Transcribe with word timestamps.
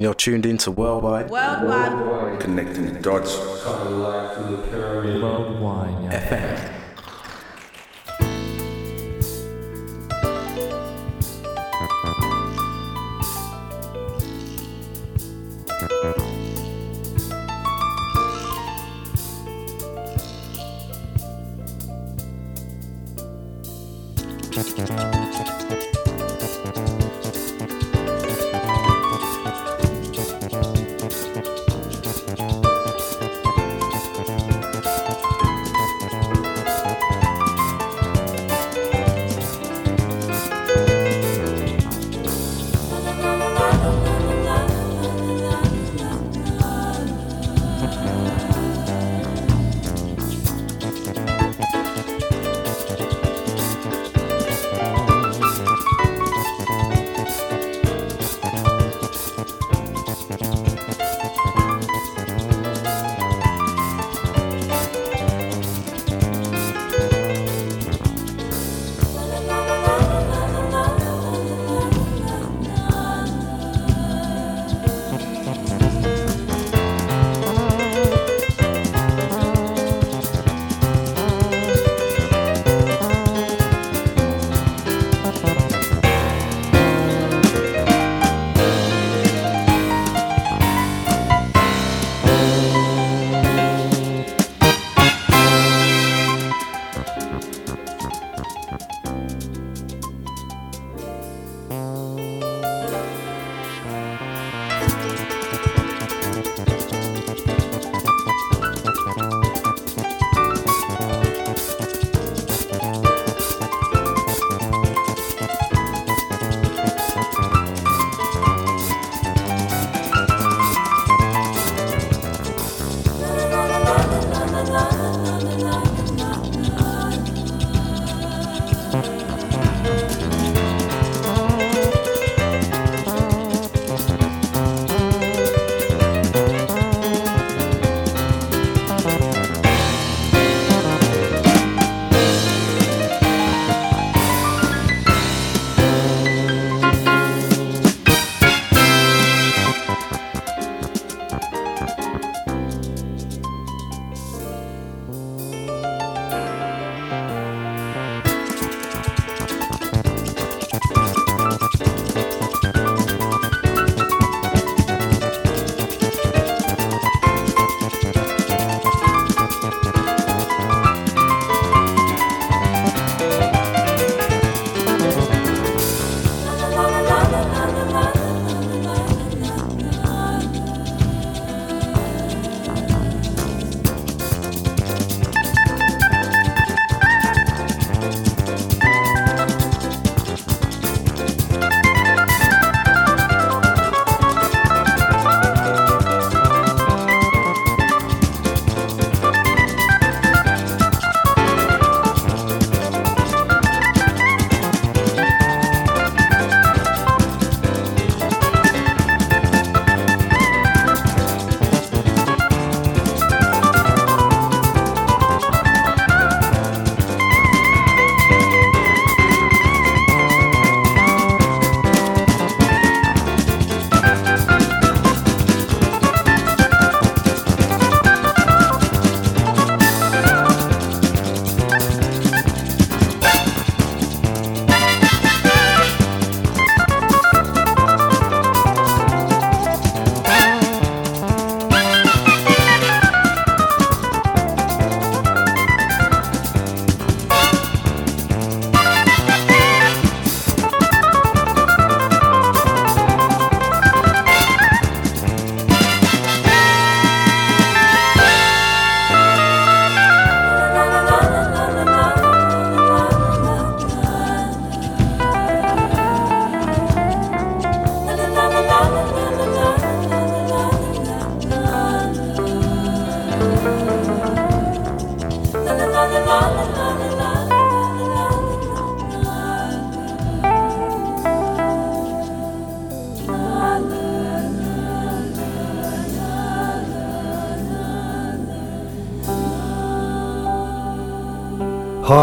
You're 0.00 0.14
tuned 0.14 0.46
into 0.46 0.70
Worldwide 0.70 1.28
Worldwide. 1.28 2.38
Connecting 2.38 2.94
the 2.94 3.00
dots. 3.00 3.36
Worldwide 3.36 4.36
FM. 6.12 6.77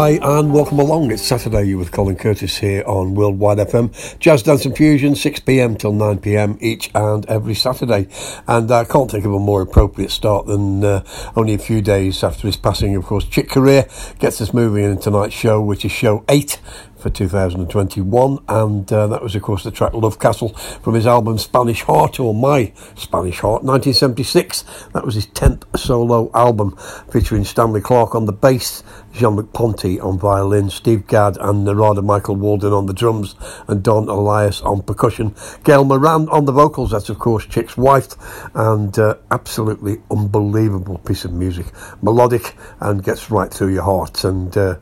Hi 0.06 0.20
and 0.22 0.54
welcome 0.54 0.78
along. 0.78 1.10
It's 1.10 1.20
Saturday 1.20 1.74
with 1.74 1.90
Colin 1.90 2.14
Curtis 2.14 2.58
here 2.58 2.84
on 2.86 3.16
Worldwide 3.16 3.58
FM. 3.58 4.20
Jazz 4.20 4.44
Dance 4.44 4.64
and 4.64 4.76
Fusion, 4.76 5.14
6pm 5.14 5.80
till 5.80 5.92
9pm 5.92 6.62
each 6.62 6.92
and 6.94 7.26
every 7.26 7.56
Saturday. 7.56 8.06
And 8.46 8.70
I 8.70 8.84
can't 8.84 9.10
think 9.10 9.24
of 9.24 9.34
a 9.34 9.40
more 9.40 9.62
appropriate 9.62 10.12
start 10.12 10.46
than 10.46 10.84
uh, 10.84 11.04
only 11.34 11.54
a 11.54 11.58
few 11.58 11.82
days 11.82 12.22
after 12.22 12.46
his 12.46 12.56
passing, 12.56 12.94
of 12.94 13.04
course. 13.04 13.24
Chick 13.24 13.50
Corea 13.50 13.88
gets 14.20 14.40
us 14.40 14.54
moving 14.54 14.84
in 14.84 14.96
tonight's 14.98 15.34
show, 15.34 15.60
which 15.60 15.84
is 15.84 15.90
show 15.90 16.24
8 16.28 16.60
for 16.98 17.10
2021, 17.10 18.38
and 18.48 18.92
uh, 18.92 19.06
that 19.06 19.22
was, 19.22 19.34
of 19.34 19.42
course, 19.42 19.62
the 19.64 19.70
track 19.70 19.92
Love 19.92 20.18
Castle 20.18 20.48
from 20.82 20.94
his 20.94 21.06
album 21.06 21.38
Spanish 21.38 21.82
Heart, 21.82 22.18
or 22.18 22.34
My 22.34 22.72
Spanish 22.96 23.40
Heart, 23.40 23.64
1976. 23.64 24.64
That 24.92 25.04
was 25.04 25.14
his 25.14 25.26
10th 25.26 25.78
solo 25.78 26.30
album, 26.34 26.76
featuring 27.10 27.44
Stanley 27.44 27.80
Clarke 27.80 28.14
on 28.14 28.24
the 28.24 28.32
bass, 28.32 28.82
Jean-Luc 29.16 29.52
Ponty 29.52 29.98
on 29.98 30.18
violin, 30.18 30.68
Steve 30.68 31.06
Gadd 31.06 31.38
and 31.40 31.64
Narada 31.64 32.02
Michael 32.02 32.36
Walden 32.36 32.72
on 32.72 32.86
the 32.86 32.92
drums, 32.92 33.34
and 33.66 33.82
Don 33.82 34.08
Alias 34.08 34.60
on 34.60 34.82
percussion. 34.82 35.34
Gayle 35.64 35.84
Moran 35.84 36.28
on 36.28 36.44
the 36.44 36.52
vocals, 36.52 36.90
that's, 36.90 37.08
of 37.08 37.18
course, 37.18 37.46
Chick's 37.46 37.76
wife, 37.76 38.14
and 38.54 38.98
uh, 38.98 39.14
absolutely 39.30 40.02
unbelievable 40.10 40.98
piece 40.98 41.24
of 41.24 41.32
music. 41.32 41.66
Melodic 42.02 42.54
and 42.80 43.02
gets 43.02 43.30
right 43.30 43.52
through 43.52 43.72
your 43.72 43.84
heart, 43.84 44.22
and 44.24 44.56
uh, 44.56 44.76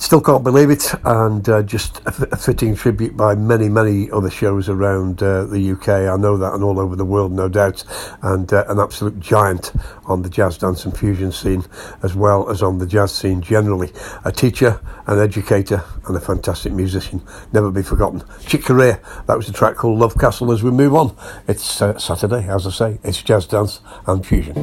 Still 0.00 0.22
can't 0.22 0.42
believe 0.42 0.70
it, 0.70 0.94
and 1.04 1.46
uh, 1.46 1.62
just 1.62 2.00
a, 2.06 2.34
fitting 2.34 2.74
tribute 2.74 3.18
by 3.18 3.34
many, 3.34 3.68
many 3.68 4.10
other 4.10 4.30
shows 4.30 4.70
around 4.70 5.22
uh, 5.22 5.44
the 5.44 5.72
UK. 5.72 5.88
I 5.90 6.16
know 6.16 6.38
that, 6.38 6.54
and 6.54 6.64
all 6.64 6.80
over 6.80 6.96
the 6.96 7.04
world, 7.04 7.32
no 7.32 7.50
doubt, 7.50 7.84
and 8.22 8.50
uh, 8.50 8.64
an 8.68 8.80
absolute 8.80 9.20
giant 9.20 9.72
on 10.06 10.22
the 10.22 10.30
jazz 10.30 10.56
dance 10.56 10.86
and 10.86 10.96
fusion 10.96 11.30
scene, 11.30 11.64
as 12.02 12.14
well 12.14 12.48
as 12.48 12.62
on 12.62 12.78
the 12.78 12.86
jazz 12.86 13.12
scene 13.12 13.42
generally. 13.42 13.92
A 14.24 14.32
teacher, 14.32 14.80
an 15.06 15.18
educator, 15.18 15.84
and 16.08 16.16
a 16.16 16.20
fantastic 16.20 16.72
musician. 16.72 17.22
Never 17.52 17.70
be 17.70 17.82
forgotten. 17.82 18.24
Chick 18.46 18.64
Corea, 18.64 19.00
that 19.26 19.36
was 19.36 19.50
a 19.50 19.52
track 19.52 19.76
called 19.76 19.98
Love 19.98 20.18
Castle. 20.18 20.50
As 20.50 20.62
we 20.62 20.70
move 20.70 20.94
on, 20.94 21.14
it's 21.46 21.82
uh, 21.82 21.98
Saturday, 21.98 22.48
as 22.48 22.66
I 22.66 22.70
say, 22.70 22.98
it's 23.04 23.22
jazz 23.22 23.46
dance 23.46 23.80
and 24.06 24.24
fusion. 24.26 24.54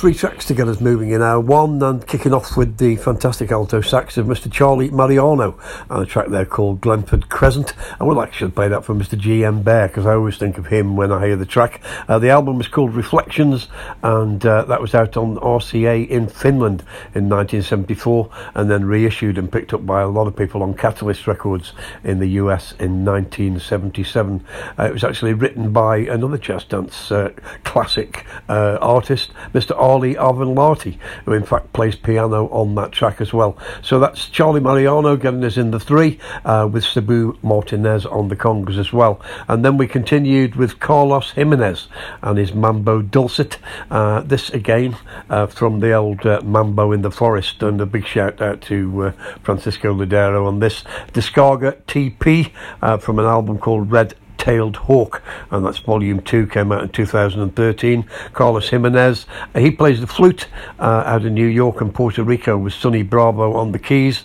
Three 0.00 0.14
tracks 0.14 0.46
to 0.46 0.54
get 0.54 0.66
us 0.66 0.80
moving 0.80 1.10
in 1.10 1.20
our 1.20 1.38
one 1.38 1.82
and 1.82 2.06
kicking 2.06 2.32
off 2.32 2.56
with 2.56 2.78
the 2.78 2.96
fantastic 2.96 3.52
alto 3.52 3.82
sax 3.82 4.16
of 4.16 4.24
Mr. 4.24 4.50
Charlie 4.50 4.90
Mariano 4.90 5.58
and 5.90 6.02
a 6.02 6.06
track 6.06 6.28
there 6.28 6.46
called 6.46 6.80
Glenford 6.80 7.28
Crescent 7.28 7.74
I 8.00 8.04
would 8.04 8.16
like 8.16 8.32
to 8.36 8.48
play 8.48 8.68
that 8.68 8.82
for 8.82 8.94
Mr. 8.94 9.18
G.M. 9.18 9.62
Bear 9.62 9.88
because 9.88 10.06
I 10.06 10.14
always 10.14 10.38
think 10.38 10.56
of 10.56 10.68
him 10.68 10.96
when 10.96 11.12
I 11.12 11.26
hear 11.26 11.36
the 11.36 11.44
track 11.44 11.82
uh, 12.08 12.18
the 12.18 12.30
album 12.30 12.58
is 12.62 12.66
called 12.66 12.94
Reflections 12.94 13.68
and 14.02 14.42
uh, 14.46 14.64
that 14.64 14.80
was 14.80 14.94
out 14.94 15.18
on 15.18 15.36
RCA 15.36 16.08
in 16.08 16.28
Finland 16.28 16.82
in 17.14 17.28
1974 17.28 18.30
and 18.54 18.70
then 18.70 18.86
reissued 18.86 19.36
and 19.36 19.52
picked 19.52 19.74
up 19.74 19.84
by 19.84 20.00
a 20.00 20.08
lot 20.08 20.26
of 20.26 20.34
people 20.34 20.62
on 20.62 20.72
Catalyst 20.72 21.26
Records 21.26 21.74
in 22.04 22.20
the 22.20 22.28
US 22.28 22.72
in 22.80 23.04
1977 23.04 24.46
uh, 24.78 24.84
it 24.84 24.94
was 24.94 25.04
actually 25.04 25.34
written 25.34 25.74
by 25.74 25.98
another 25.98 26.38
jazz 26.38 26.64
dance 26.64 27.12
uh, 27.12 27.28
classic 27.64 28.24
uh, 28.48 28.78
artist 28.80 29.29
Mr. 29.52 29.76
Ali 29.76 30.14
Arvanlati, 30.14 30.98
who 31.24 31.32
in 31.32 31.44
fact 31.44 31.72
plays 31.72 31.96
piano 31.96 32.48
on 32.48 32.74
that 32.76 32.92
track 32.92 33.20
as 33.20 33.32
well. 33.32 33.56
So 33.82 33.98
that's 33.98 34.28
Charlie 34.28 34.60
Mariano 34.60 35.16
getting 35.16 35.44
us 35.44 35.56
in 35.56 35.70
the 35.70 35.80
three, 35.80 36.18
uh, 36.44 36.68
with 36.70 36.84
Sabu 36.84 37.38
Martinez 37.42 38.06
on 38.06 38.28
the 38.28 38.36
congas 38.36 38.78
as 38.78 38.92
well. 38.92 39.20
And 39.48 39.64
then 39.64 39.76
we 39.76 39.86
continued 39.86 40.56
with 40.56 40.80
Carlos 40.80 41.32
Jimenez 41.32 41.88
and 42.22 42.38
his 42.38 42.52
Mambo 42.52 43.02
Dulcet. 43.02 43.58
Uh, 43.90 44.20
this 44.20 44.50
again 44.50 44.96
uh, 45.28 45.46
from 45.46 45.80
the 45.80 45.92
old 45.92 46.24
uh, 46.26 46.40
Mambo 46.42 46.92
in 46.92 47.02
the 47.02 47.10
Forest, 47.10 47.62
and 47.62 47.80
a 47.80 47.86
big 47.86 48.06
shout 48.06 48.40
out 48.40 48.60
to 48.62 49.06
uh, 49.06 49.12
Francisco 49.42 49.94
Ladero 49.94 50.46
on 50.46 50.60
this. 50.60 50.82
Descarga 51.12 51.76
TP 51.86 52.52
uh, 52.82 52.98
from 52.98 53.18
an 53.18 53.24
album 53.24 53.58
called 53.58 53.90
Red 53.90 54.14
Tailed 54.40 54.76
Hawk, 54.76 55.22
and 55.50 55.66
that's 55.66 55.78
volume 55.78 56.22
two, 56.22 56.46
came 56.46 56.72
out 56.72 56.82
in 56.82 56.88
2013. 56.88 58.06
Carlos 58.32 58.70
Jimenez, 58.70 59.26
he 59.54 59.70
plays 59.70 60.00
the 60.00 60.06
flute 60.06 60.48
uh, 60.78 61.02
out 61.04 61.26
of 61.26 61.32
New 61.32 61.46
York 61.46 61.82
and 61.82 61.94
Puerto 61.94 62.24
Rico 62.24 62.56
with 62.56 62.72
Sonny 62.72 63.02
Bravo 63.02 63.52
on 63.52 63.72
the 63.72 63.78
keys, 63.78 64.20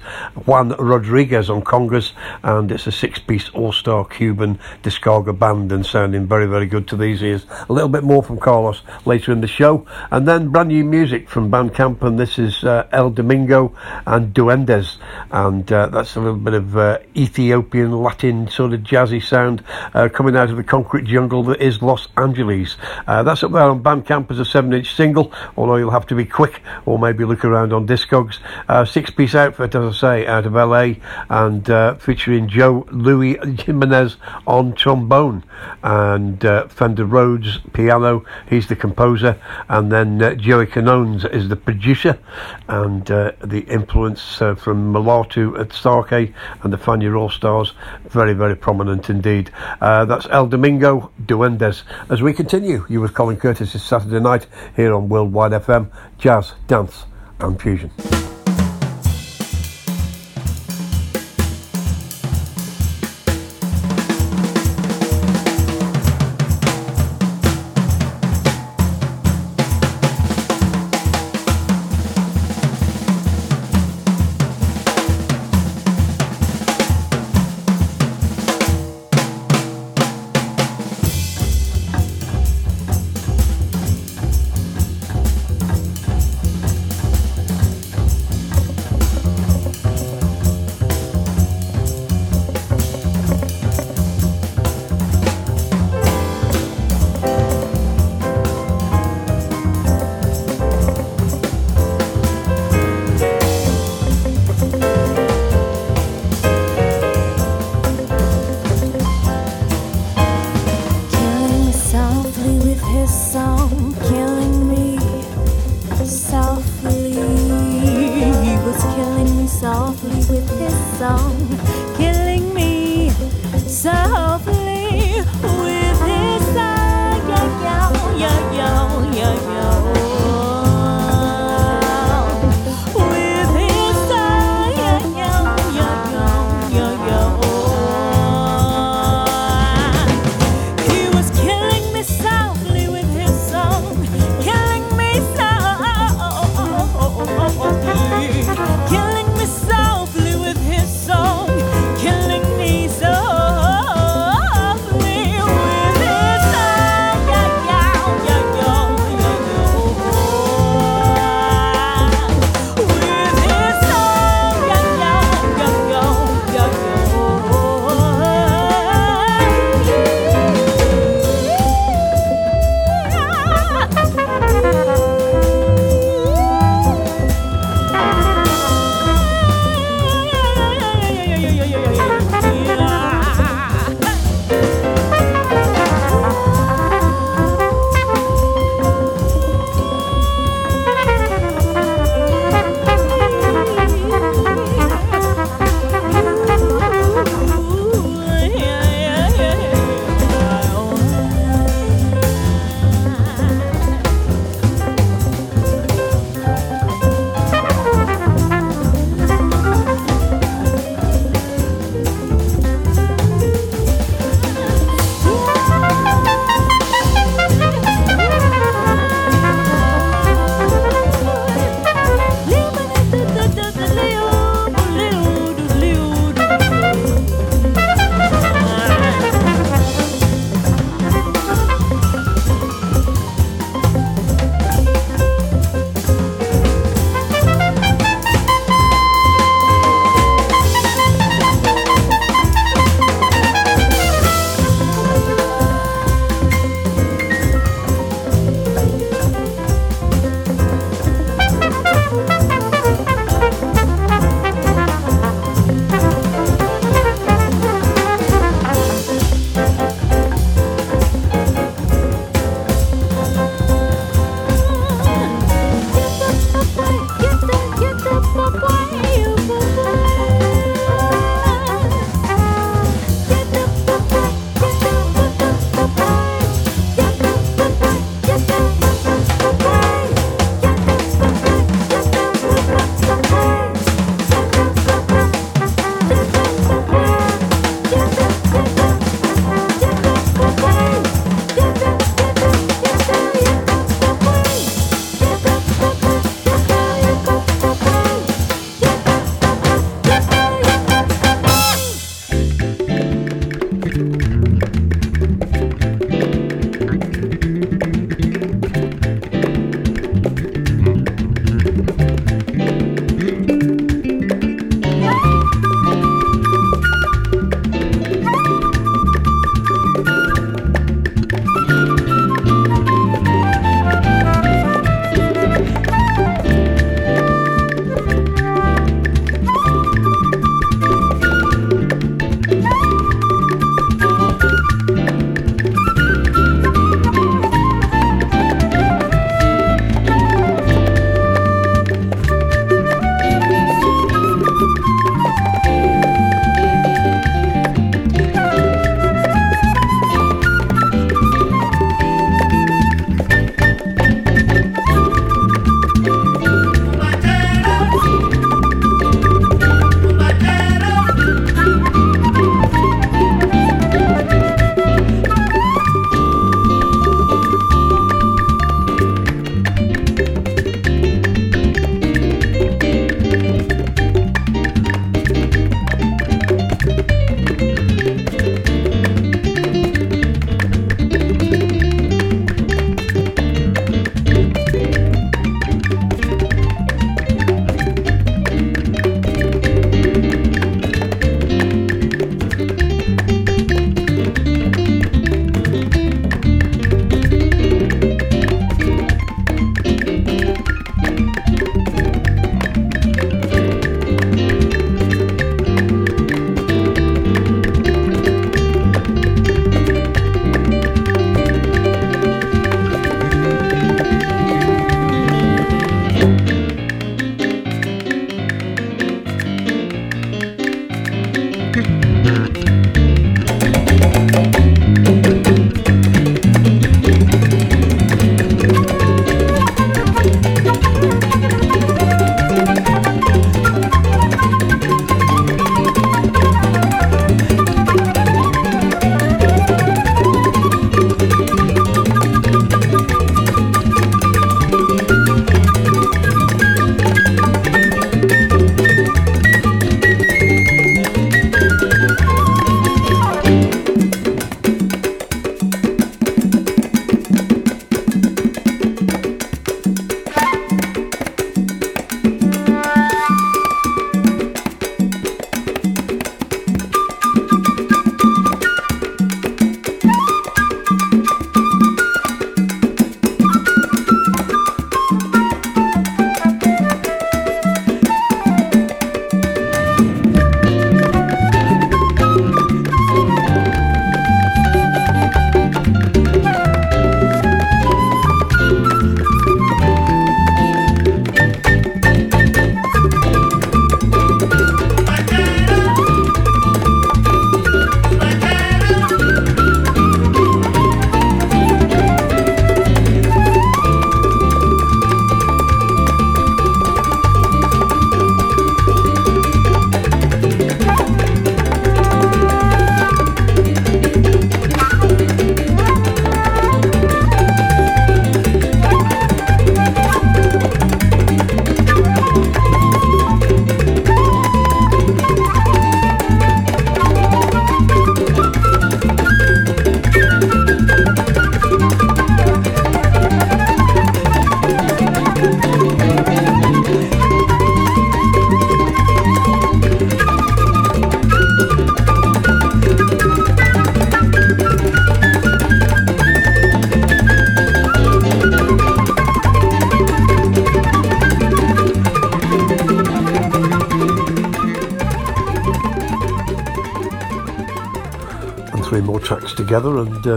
Juan 0.45 0.69
Rodriguez 0.69 1.49
on 1.49 1.61
congas, 1.61 2.13
and 2.43 2.71
it's 2.71 2.87
a 2.87 2.93
six 2.93 3.19
piece 3.19 3.49
all 3.49 3.73
star 3.73 4.05
Cuban 4.05 4.57
Descarga 4.83 5.37
band 5.37 5.73
and 5.73 5.85
sounding 5.85 6.25
very, 6.27 6.45
very 6.45 6.65
good 6.65 6.87
to 6.87 6.95
these 6.95 7.21
ears. 7.21 7.45
A 7.67 7.73
little 7.73 7.89
bit 7.89 8.05
more 8.05 8.23
from 8.23 8.39
Carlos 8.39 8.83
later 9.03 9.33
in 9.33 9.41
the 9.41 9.47
show, 9.47 9.85
and 10.11 10.25
then 10.25 10.47
brand 10.47 10.69
new 10.69 10.85
music 10.85 11.27
from 11.27 11.51
Bandcamp, 11.51 12.01
and 12.03 12.17
this 12.17 12.39
is 12.39 12.63
uh, 12.63 12.87
El 12.93 13.09
Domingo 13.09 13.75
and 14.05 14.33
Duendes, 14.33 14.95
and 15.31 15.69
uh, 15.73 15.87
that's 15.87 16.15
a 16.15 16.21
little 16.21 16.39
bit 16.39 16.53
of 16.53 16.77
uh, 16.77 16.99
Ethiopian 17.17 17.91
Latin 17.91 18.47
sort 18.47 18.71
of 18.71 18.79
jazzy 18.79 19.21
sound 19.21 19.61
uh, 20.05 20.09
coming 20.09 20.35
out 20.35 20.49
of 20.49 20.57
the 20.57 20.63
concrete 20.63 21.05
jungle 21.05 21.43
that 21.43 21.61
is 21.61 21.81
Los 21.81 22.07
Angeles. 22.17 22.77
Uh, 23.07 23.23
that's 23.23 23.43
up 23.43 23.51
there 23.51 23.63
on 23.63 23.81
Bandcamp 23.81 24.29
as 24.31 24.39
a 24.39 24.45
7 24.45 24.71
inch 24.73 24.95
single, 24.95 25.31
although 25.57 25.77
you'll 25.77 25.91
have 25.91 26.05
to 26.07 26.15
be 26.15 26.25
quick 26.25 26.61
or 26.85 26.99
maybe 26.99 27.25
look 27.25 27.43
around 27.43 27.73
on 27.73 27.87
Discogs. 27.87 28.39
Uh, 28.67 28.85
six 28.85 29.09
piece 29.09 29.35
outfit, 29.35 29.73
as 29.75 29.95
I 29.95 30.21
say, 30.21 30.27
out 30.27 30.45
of 30.45 30.53
LA 30.53 30.95
and 31.29 31.69
uh, 31.69 31.95
featuring 31.95 32.47
Joe 32.47 32.85
Louis 32.91 33.37
Jimenez 33.61 34.17
on 34.45 34.73
trombone 34.75 35.43
and 35.83 36.43
uh, 36.45 36.67
Fender 36.67 37.05
Rhodes 37.05 37.59
piano. 37.73 38.25
He's 38.49 38.67
the 38.67 38.75
composer, 38.75 39.39
and 39.69 39.91
then 39.91 40.39
Joey 40.39 40.67
Canones 40.67 41.25
is 41.25 41.49
the 41.49 41.55
producer, 41.55 42.19
and 42.67 43.05
the 43.05 43.65
influence 43.67 44.35
from 44.35 44.93
Mulatu 44.93 45.55
Astatke 45.57 46.33
and 46.63 46.73
the 46.73 46.77
Fania 46.77 47.17
All 47.17 47.29
Stars, 47.29 47.73
very, 48.09 48.33
very 48.33 48.55
prominent 48.55 49.09
indeed. 49.09 49.49
Uh, 49.81 49.94
Uh, 49.95 50.03
that's 50.03 50.27
El 50.29 50.47
Domingo 50.47 51.09
Duendes. 51.25 51.83
As 52.09 52.21
we 52.21 52.33
continue, 52.33 52.85
you 52.89 52.99
with 52.99 53.13
Colin 53.13 53.37
Curtis 53.37 53.71
this 53.71 53.83
Saturday 53.85 54.19
night 54.19 54.45
here 54.75 54.93
on 54.93 55.07
Worldwide 55.07 55.53
FM, 55.53 55.89
Jazz, 56.17 56.53
Dance, 56.67 57.05
and 57.39 57.61
Fusion. 57.61 57.91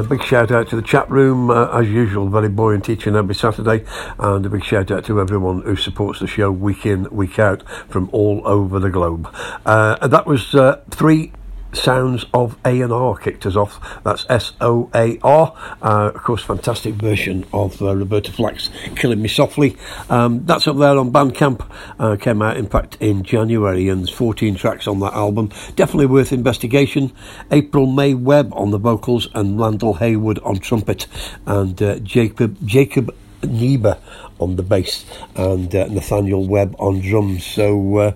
Big 0.09 0.23
shout 0.23 0.51
out 0.51 0.68
to 0.68 0.77
the 0.77 0.83
chat 0.83 1.11
room, 1.11 1.51
uh, 1.51 1.68
as 1.79 1.88
usual, 1.88 2.29
very 2.29 2.49
buoyant 2.49 2.85
teaching 2.85 3.14
every 3.14 3.35
Saturday. 3.35 3.85
And 4.18 4.44
a 4.44 4.49
big 4.49 4.64
shout 4.64 4.90
out 4.90 5.05
to 5.07 5.21
everyone 5.21 5.62
who 5.62 5.77
supports 5.77 6.21
the 6.21 6.27
show 6.27 6.51
week 6.51 6.87
in, 6.87 7.09
week 7.11 7.38
out 7.38 7.62
from 7.88 8.09
all 8.12 8.42
over 8.44 8.79
the 8.79 8.90
globe. 8.90 9.29
Uh, 9.66 10.07
that 10.07 10.27
was 10.27 10.55
uh, 10.55 10.83
three 10.90 11.33
Sounds 11.73 12.25
of 12.33 12.57
A&R 12.64 13.16
kicked 13.18 13.44
us 13.44 13.55
off. 13.55 14.03
That's 14.03 14.25
S-O-A-R. 14.31 15.57
Uh, 15.83 16.11
of 16.14 16.23
course, 16.23 16.42
fantastic 16.42 16.94
version 16.94 17.44
of 17.53 17.83
uh, 17.83 17.94
Roberta 17.94 18.33
Flack's 18.33 18.71
Killing 18.97 19.21
Me 19.21 19.29
Softly. 19.29 19.77
Um, 20.09 20.47
that's 20.47 20.66
up 20.66 20.79
there 20.79 20.97
on 20.97 21.12
Bandcamp. 21.12 21.67
Uh, 21.99 22.17
came 22.17 22.43
out, 22.43 22.57
in 22.57 22.67
fact, 22.67 22.97
in 23.01 23.23
January, 23.23 23.89
and 23.89 24.01
there's 24.01 24.11
14 24.11 24.55
tracks 24.55 24.87
on 24.87 25.01
that 25.01 25.15
album. 25.15 25.51
Definitely 25.77 26.07
worth 26.07 26.33
investigation. 26.33 27.13
April 27.51 27.87
May 27.87 28.15
Webb 28.15 28.53
on 28.53 28.71
the 28.71 28.79
vocals 28.79 29.29
and 29.35 29.59
Randall 29.59 29.95
Haywood 29.95 30.39
on 30.41 30.59
trumpet. 30.59 31.07
And 31.47 31.81
uh, 31.83 31.99
Jacob, 32.01 32.57
Jacob 32.65 33.15
Nieber 33.43 33.99
on 34.41 34.57
the 34.57 34.63
bass 34.63 35.05
and 35.35 35.75
uh, 35.75 35.87
Nathaniel 35.87 36.47
Webb 36.47 36.77
on 36.79 37.01
drums. 37.01 37.45
So 37.45 37.97
uh, 37.99 38.13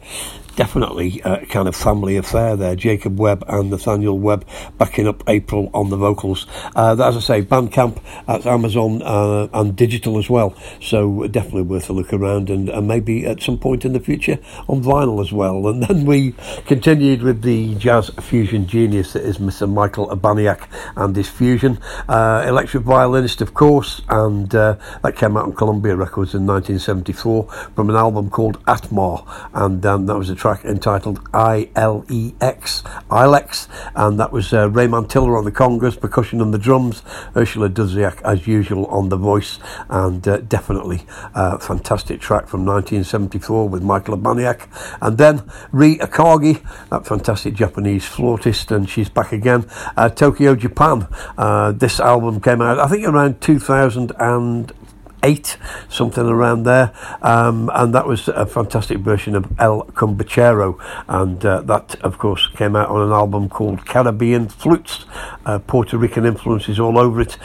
definitely 0.56 1.20
a 1.24 1.46
kind 1.46 1.68
of 1.68 1.76
family 1.76 2.16
affair 2.16 2.56
there. 2.56 2.76
Jacob 2.76 3.18
Webb 3.18 3.44
and 3.48 3.70
Nathaniel 3.70 4.18
Webb 4.18 4.46
backing 4.78 5.08
up 5.08 5.22
April 5.28 5.70
on 5.74 5.90
the 5.90 5.96
vocals. 5.96 6.46
Uh, 6.76 6.92
as 6.92 7.16
I 7.16 7.20
say, 7.20 7.42
Bandcamp 7.42 8.00
at 8.28 8.46
Amazon 8.46 9.02
uh, 9.02 9.48
and 9.52 9.74
digital 9.76 10.18
as 10.18 10.28
well. 10.28 10.54
So 10.82 11.28
definitely 11.28 11.62
worth 11.62 11.88
a 11.88 11.92
look 11.92 12.12
around 12.12 12.50
and, 12.50 12.68
and, 12.68 12.88
maybe 12.88 13.24
at 13.24 13.40
some 13.40 13.56
point 13.56 13.84
in 13.84 13.92
the 13.92 14.00
future 14.00 14.38
on 14.68 14.82
vinyl 14.82 15.20
as 15.20 15.32
well. 15.32 15.68
And 15.68 15.82
then 15.84 16.04
we 16.04 16.32
continued 16.66 17.22
with 17.22 17.42
the 17.42 17.76
jazz 17.76 18.10
fusion 18.20 18.66
genius 18.66 19.12
that 19.12 19.22
is 19.22 19.38
Mr. 19.38 19.72
Michael 19.72 20.08
Urbaniak 20.08 20.66
and 20.96 21.16
his 21.16 21.28
fusion. 21.28 21.78
Uh, 22.08 22.44
electric 22.46 22.82
violinist, 22.84 23.40
of 23.40 23.54
course, 23.54 24.02
and 24.08 24.54
uh, 24.54 24.76
that 25.02 25.16
came 25.16 25.36
out 25.36 25.44
on 25.44 25.52
Columbia 25.54 25.96
Records 25.96 26.34
in 26.34 26.46
1974 26.46 27.50
from 27.74 27.90
an 27.90 27.96
album 27.96 28.30
called 28.30 28.62
Atma. 28.66 29.24
And 29.54 29.84
um, 29.84 30.06
that 30.06 30.16
was 30.16 30.30
a 30.30 30.34
track 30.34 30.64
entitled 30.64 31.20
I 31.32 31.70
L 31.74 32.04
E 32.08 32.34
X, 32.40 32.82
Ilex, 33.10 33.68
and 33.94 34.18
that 34.18 34.32
was 34.32 34.52
uh, 34.52 34.68
Ray 34.70 34.86
Mantilla 34.86 35.38
on 35.38 35.44
the 35.44 35.52
congas, 35.52 35.98
percussion 36.00 36.40
on 36.40 36.50
the 36.50 36.58
drums, 36.58 37.02
Ursula 37.36 37.68
Dudziak 37.68 38.20
as 38.22 38.46
usual 38.46 38.86
on 38.86 39.08
the 39.08 39.16
voice, 39.16 39.58
and 39.88 40.26
uh, 40.26 40.38
definitely 40.38 41.06
a 41.34 41.58
fantastic 41.58 42.20
track 42.20 42.48
from 42.48 42.64
1974 42.64 43.68
with 43.68 43.82
Michael 43.82 44.16
Urbaniak. 44.16 44.68
And 45.00 45.18
then 45.18 45.42
Rie 45.70 45.98
Akagi, 45.98 46.62
that 46.90 47.06
fantastic 47.06 47.54
Japanese 47.54 48.04
flautist, 48.04 48.70
and 48.70 48.88
she's 48.88 49.08
back 49.08 49.32
again. 49.32 49.66
Uh, 49.96 50.08
Tokyo, 50.08 50.54
Japan. 50.54 50.81
Uh, 50.82 51.70
this 51.70 52.00
album 52.00 52.40
came 52.40 52.60
out, 52.60 52.80
I 52.80 52.88
think, 52.88 53.06
around 53.06 53.40
2008, 53.40 55.56
something 55.88 56.26
around 56.26 56.64
there. 56.64 56.92
Um, 57.22 57.70
and 57.72 57.94
that 57.94 58.08
was 58.08 58.26
a 58.26 58.46
fantastic 58.46 58.98
version 58.98 59.36
of 59.36 59.46
El 59.60 59.84
Cumbachero. 59.92 60.76
And 61.06 61.46
uh, 61.46 61.60
that, 61.62 61.94
of 62.00 62.18
course, 62.18 62.48
came 62.48 62.74
out 62.74 62.88
on 62.88 63.00
an 63.00 63.12
album 63.12 63.48
called 63.48 63.86
Caribbean 63.86 64.48
Flutes. 64.48 65.04
Uh, 65.46 65.60
Puerto 65.60 65.96
Rican 65.96 66.26
influences 66.26 66.80
all 66.80 66.98
over 66.98 67.20
it. 67.20 67.38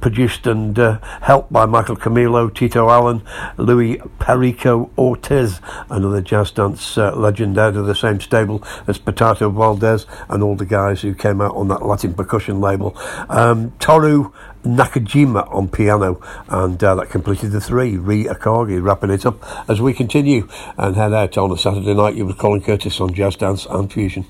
Produced 0.00 0.46
and 0.46 0.78
uh, 0.78 0.98
helped 1.22 1.52
by 1.52 1.66
Michael 1.66 1.96
Camilo, 1.96 2.52
Tito 2.54 2.88
Allen, 2.88 3.22
Louis 3.58 4.00
Perico 4.18 4.90
Ortiz, 4.96 5.60
another 5.90 6.22
jazz 6.22 6.50
dance 6.50 6.96
uh, 6.96 7.14
legend 7.14 7.58
out 7.58 7.76
of 7.76 7.86
the 7.86 7.94
same 7.94 8.20
stable 8.20 8.64
as 8.86 8.98
Potato 8.98 9.50
Valdez, 9.50 10.06
and 10.28 10.42
all 10.42 10.56
the 10.56 10.64
guys 10.64 11.02
who 11.02 11.14
came 11.14 11.40
out 11.40 11.54
on 11.54 11.68
that 11.68 11.84
Latin 11.84 12.14
percussion 12.14 12.60
label. 12.60 12.96
Um, 13.28 13.72
Toru 13.78 14.32
Nakajima 14.64 15.52
on 15.54 15.68
piano, 15.68 16.20
and 16.48 16.82
uh, 16.82 16.94
that 16.94 17.10
completed 17.10 17.52
the 17.52 17.60
three. 17.60 17.96
Rie 17.96 18.24
Akagi 18.24 18.82
wrapping 18.82 19.10
it 19.10 19.26
up 19.26 19.42
as 19.68 19.80
we 19.80 19.92
continue 19.92 20.48
and 20.76 20.96
head 20.96 21.12
out 21.12 21.36
on 21.38 21.52
a 21.52 21.58
Saturday 21.58 21.94
night. 21.94 22.14
You 22.14 22.26
with 22.26 22.38
Colin 22.38 22.60
Curtis 22.60 23.00
on 23.00 23.12
Jazz 23.14 23.36
Dance 23.36 23.66
and 23.66 23.92
Fusion. 23.92 24.26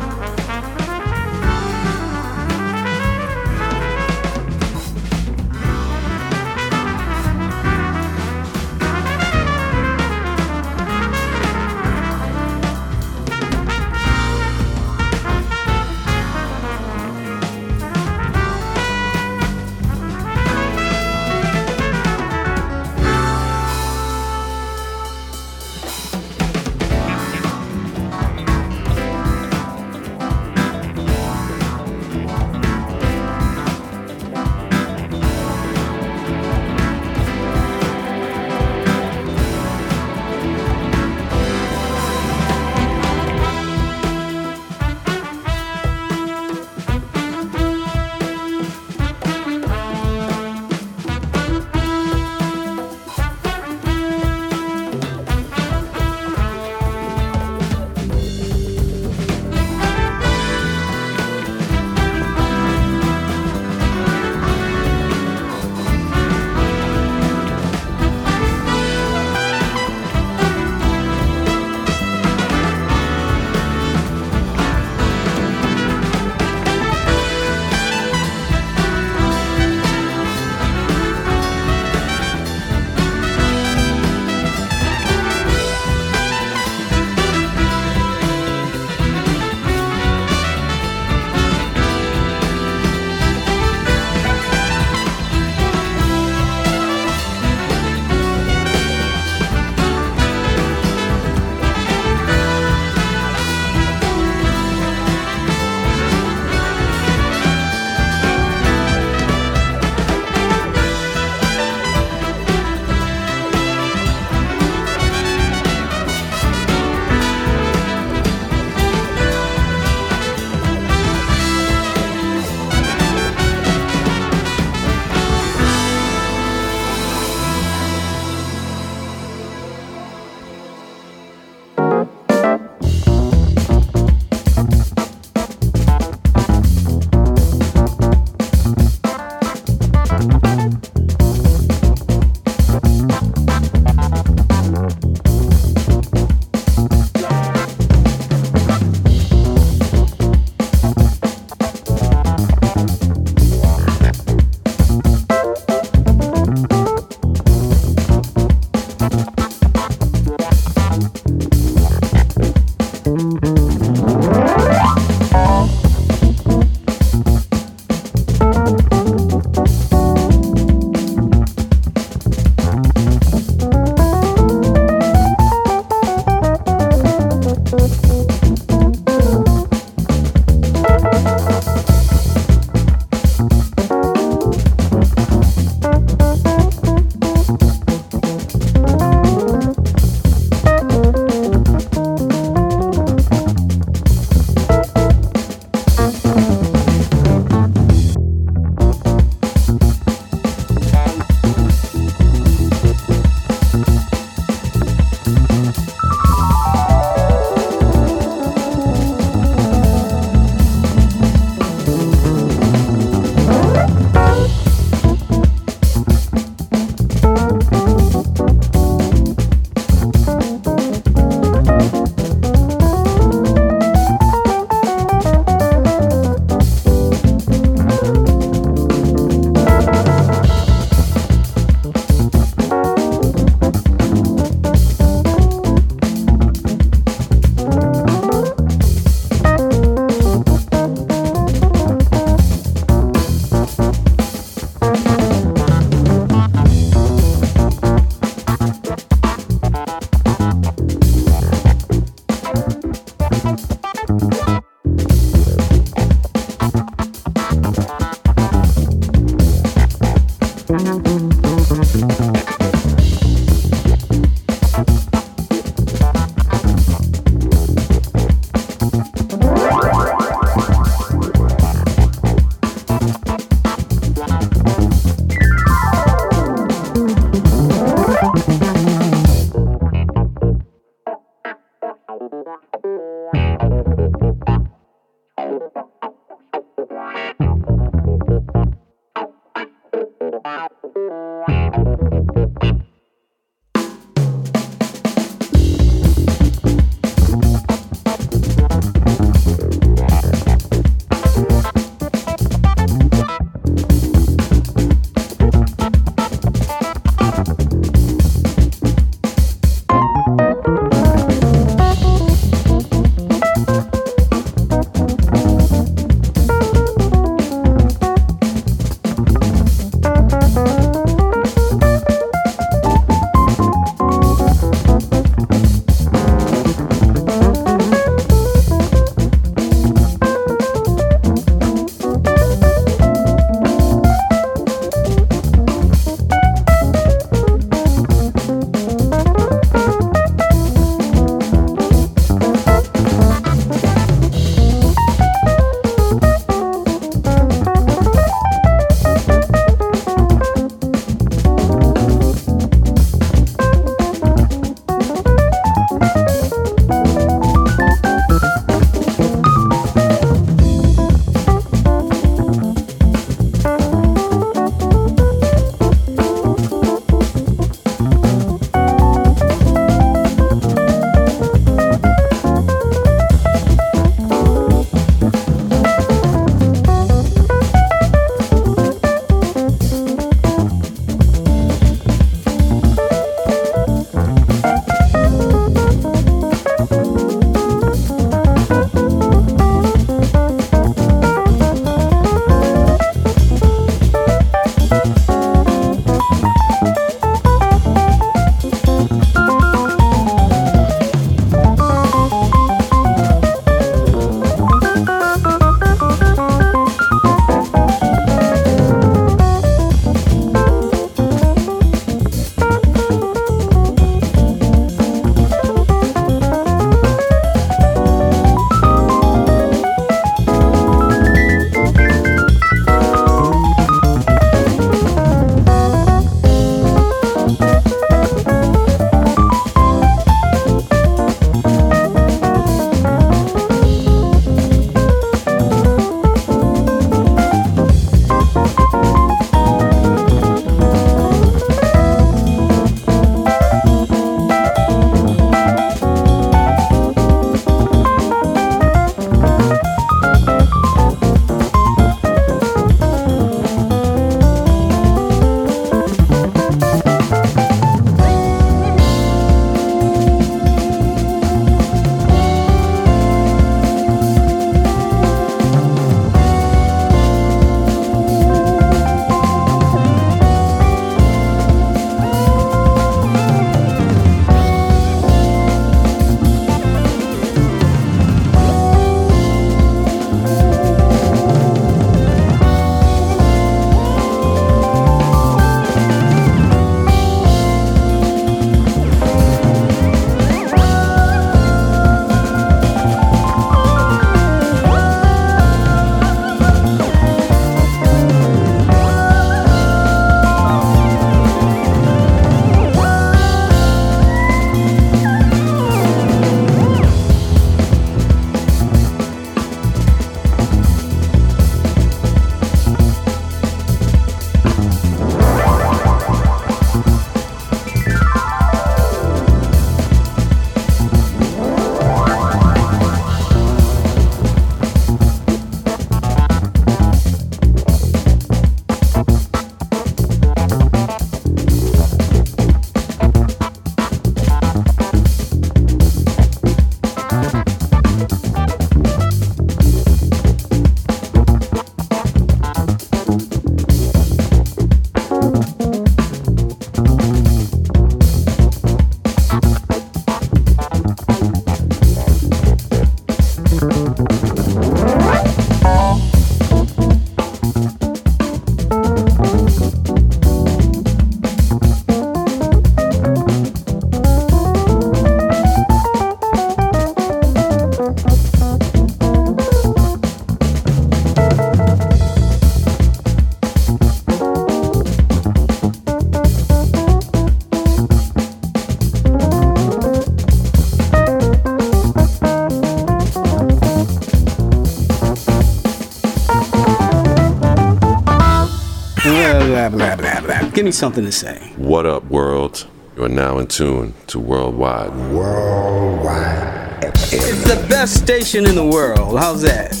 Give 590.81 590.87
me 590.87 590.91
something 590.91 591.25
to 591.25 591.31
say. 591.31 591.59
What 591.75 592.07
up, 592.07 592.23
world? 592.23 592.87
You 593.15 593.25
are 593.25 593.29
now 593.29 593.59
in 593.59 593.67
tune 593.67 594.15
to 594.25 594.39
Worldwide. 594.39 595.15
Worldwide. 595.31 597.03
It's 597.03 597.63
the 597.65 597.85
best 597.87 598.17
station 598.17 598.65
in 598.65 598.73
the 598.73 598.87
world. 598.87 599.37
How's 599.37 599.61
that? 599.61 600.00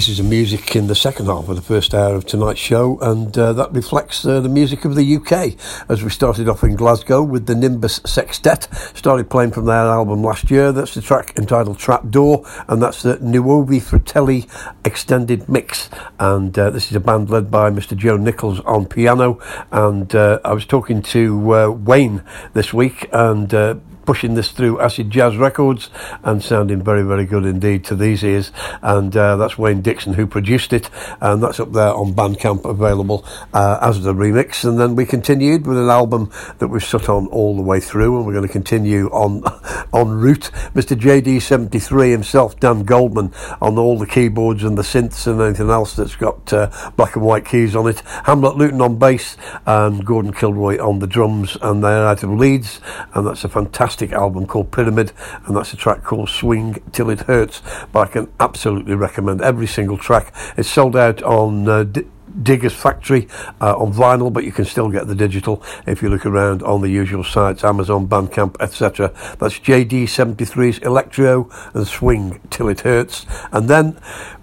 Pieces 0.00 0.18
of 0.18 0.24
music 0.24 0.74
in 0.74 0.86
the 0.86 0.94
second 0.94 1.26
half 1.26 1.46
of 1.50 1.56
the 1.56 1.60
first 1.60 1.92
hour 1.92 2.14
of 2.14 2.24
tonight's 2.24 2.58
show, 2.58 2.98
and 3.00 3.36
uh, 3.36 3.52
that 3.52 3.70
reflects 3.72 4.24
uh, 4.24 4.40
the 4.40 4.48
music 4.48 4.86
of 4.86 4.94
the 4.94 5.16
UK. 5.16 5.54
As 5.90 6.02
we 6.02 6.08
started 6.08 6.48
off 6.48 6.64
in 6.64 6.74
Glasgow 6.74 7.22
with 7.22 7.44
the 7.44 7.54
Nimbus 7.54 8.00
Sextet, 8.06 8.66
started 8.94 9.28
playing 9.28 9.50
from 9.50 9.66
their 9.66 9.84
album 9.84 10.22
last 10.22 10.50
year. 10.50 10.72
That's 10.72 10.94
the 10.94 11.02
track 11.02 11.36
entitled 11.36 11.78
Trapdoor, 11.78 12.46
and 12.66 12.80
that's 12.82 13.02
the 13.02 13.18
Nuovi 13.18 13.82
Fratelli 13.82 14.46
extended 14.86 15.50
mix. 15.50 15.90
And 16.18 16.58
uh, 16.58 16.70
this 16.70 16.90
is 16.90 16.96
a 16.96 17.00
band 17.00 17.28
led 17.28 17.50
by 17.50 17.68
Mr. 17.68 17.94
Joe 17.94 18.16
Nichols 18.16 18.60
on 18.60 18.86
piano. 18.86 19.38
And 19.70 20.14
uh, 20.14 20.40
I 20.46 20.54
was 20.54 20.64
talking 20.64 21.02
to 21.02 21.54
uh, 21.54 21.70
Wayne 21.72 22.22
this 22.54 22.72
week, 22.72 23.06
and 23.12 23.52
uh, 23.52 23.74
pushing 24.10 24.34
this 24.34 24.50
through 24.50 24.80
Acid 24.80 25.08
Jazz 25.08 25.36
Records 25.36 25.88
and 26.24 26.42
sounding 26.42 26.82
very, 26.82 27.02
very 27.04 27.24
good 27.24 27.44
indeed 27.44 27.84
to 27.84 27.94
these 27.94 28.24
ears. 28.24 28.50
And 28.82 29.16
uh, 29.16 29.36
that's 29.36 29.56
Wayne 29.56 29.82
Dixon 29.82 30.14
who 30.14 30.26
produced 30.26 30.72
it, 30.72 30.90
and 31.20 31.40
that's 31.40 31.60
up 31.60 31.72
there 31.72 31.94
on 31.94 32.12
Bandcamp 32.12 32.64
available 32.64 33.24
uh, 33.54 33.78
as 33.80 34.02
the 34.02 34.12
remix. 34.12 34.68
And 34.68 34.80
then 34.80 34.96
we 34.96 35.06
continued 35.06 35.64
with 35.64 35.78
an 35.78 35.88
album 35.88 36.28
that 36.58 36.66
we've 36.66 36.82
sat 36.82 37.08
on 37.08 37.28
all 37.28 37.54
the 37.54 37.62
way 37.62 37.78
through, 37.78 38.16
and 38.16 38.26
we're 38.26 38.32
going 38.32 38.48
to 38.48 38.52
continue 38.52 39.06
on 39.10 39.44
en 39.94 40.08
route. 40.08 40.50
Mr. 40.74 40.98
JD73 40.98 42.10
himself, 42.10 42.58
Dan 42.58 42.82
Goldman, 42.82 43.32
on 43.60 43.78
all 43.78 43.96
the 43.96 44.08
keyboards 44.08 44.64
and 44.64 44.76
the 44.76 44.82
synths 44.82 45.28
and 45.28 45.40
anything 45.40 45.70
else 45.70 45.94
that's 45.94 46.16
got 46.16 46.52
uh, 46.52 46.68
black 46.96 47.14
and 47.14 47.24
white 47.24 47.44
keys 47.44 47.76
on 47.76 47.86
it. 47.86 48.00
Hamlet 48.24 48.56
Luton 48.56 48.80
on 48.80 48.98
bass 48.98 49.36
and 49.66 50.04
Gordon 50.04 50.32
Kilroy 50.32 50.78
on 50.78 50.98
the 50.98 51.06
drums, 51.06 51.56
and 51.62 51.84
they're 51.84 52.08
out 52.08 52.24
of 52.24 52.30
Leeds, 52.30 52.80
and 53.14 53.24
that's 53.24 53.44
a 53.44 53.48
fantastic 53.48 53.99
album 54.08 54.46
called 54.46 54.72
Pyramid, 54.72 55.12
and 55.46 55.56
that's 55.56 55.72
a 55.72 55.76
track 55.76 56.02
called 56.02 56.28
Swing 56.28 56.82
Till 56.92 57.10
It 57.10 57.20
Hurts. 57.20 57.62
But 57.92 58.08
I 58.08 58.12
can 58.12 58.32
absolutely 58.40 58.94
recommend 58.94 59.42
every 59.42 59.66
single 59.66 59.98
track. 59.98 60.34
It's 60.56 60.68
sold 60.68 60.96
out 60.96 61.22
on. 61.22 61.68
Uh, 61.68 61.84
di- 61.84 62.06
Diggers 62.42 62.72
Factory 62.72 63.28
uh, 63.60 63.76
on 63.76 63.92
vinyl, 63.92 64.32
but 64.32 64.44
you 64.44 64.52
can 64.52 64.64
still 64.64 64.88
get 64.88 65.06
the 65.06 65.14
digital 65.14 65.62
if 65.86 66.02
you 66.02 66.08
look 66.08 66.24
around 66.24 66.62
on 66.62 66.80
the 66.80 66.88
usual 66.88 67.24
sites, 67.24 67.64
Amazon, 67.64 68.06
Bandcamp, 68.06 68.56
etc. 68.60 69.12
That's 69.38 69.58
JD73's 69.58 70.78
Electro 70.78 71.50
and 71.74 71.86
Swing 71.86 72.40
Till 72.50 72.68
It 72.68 72.80
Hurts. 72.80 73.26
And 73.52 73.68
then 73.68 73.98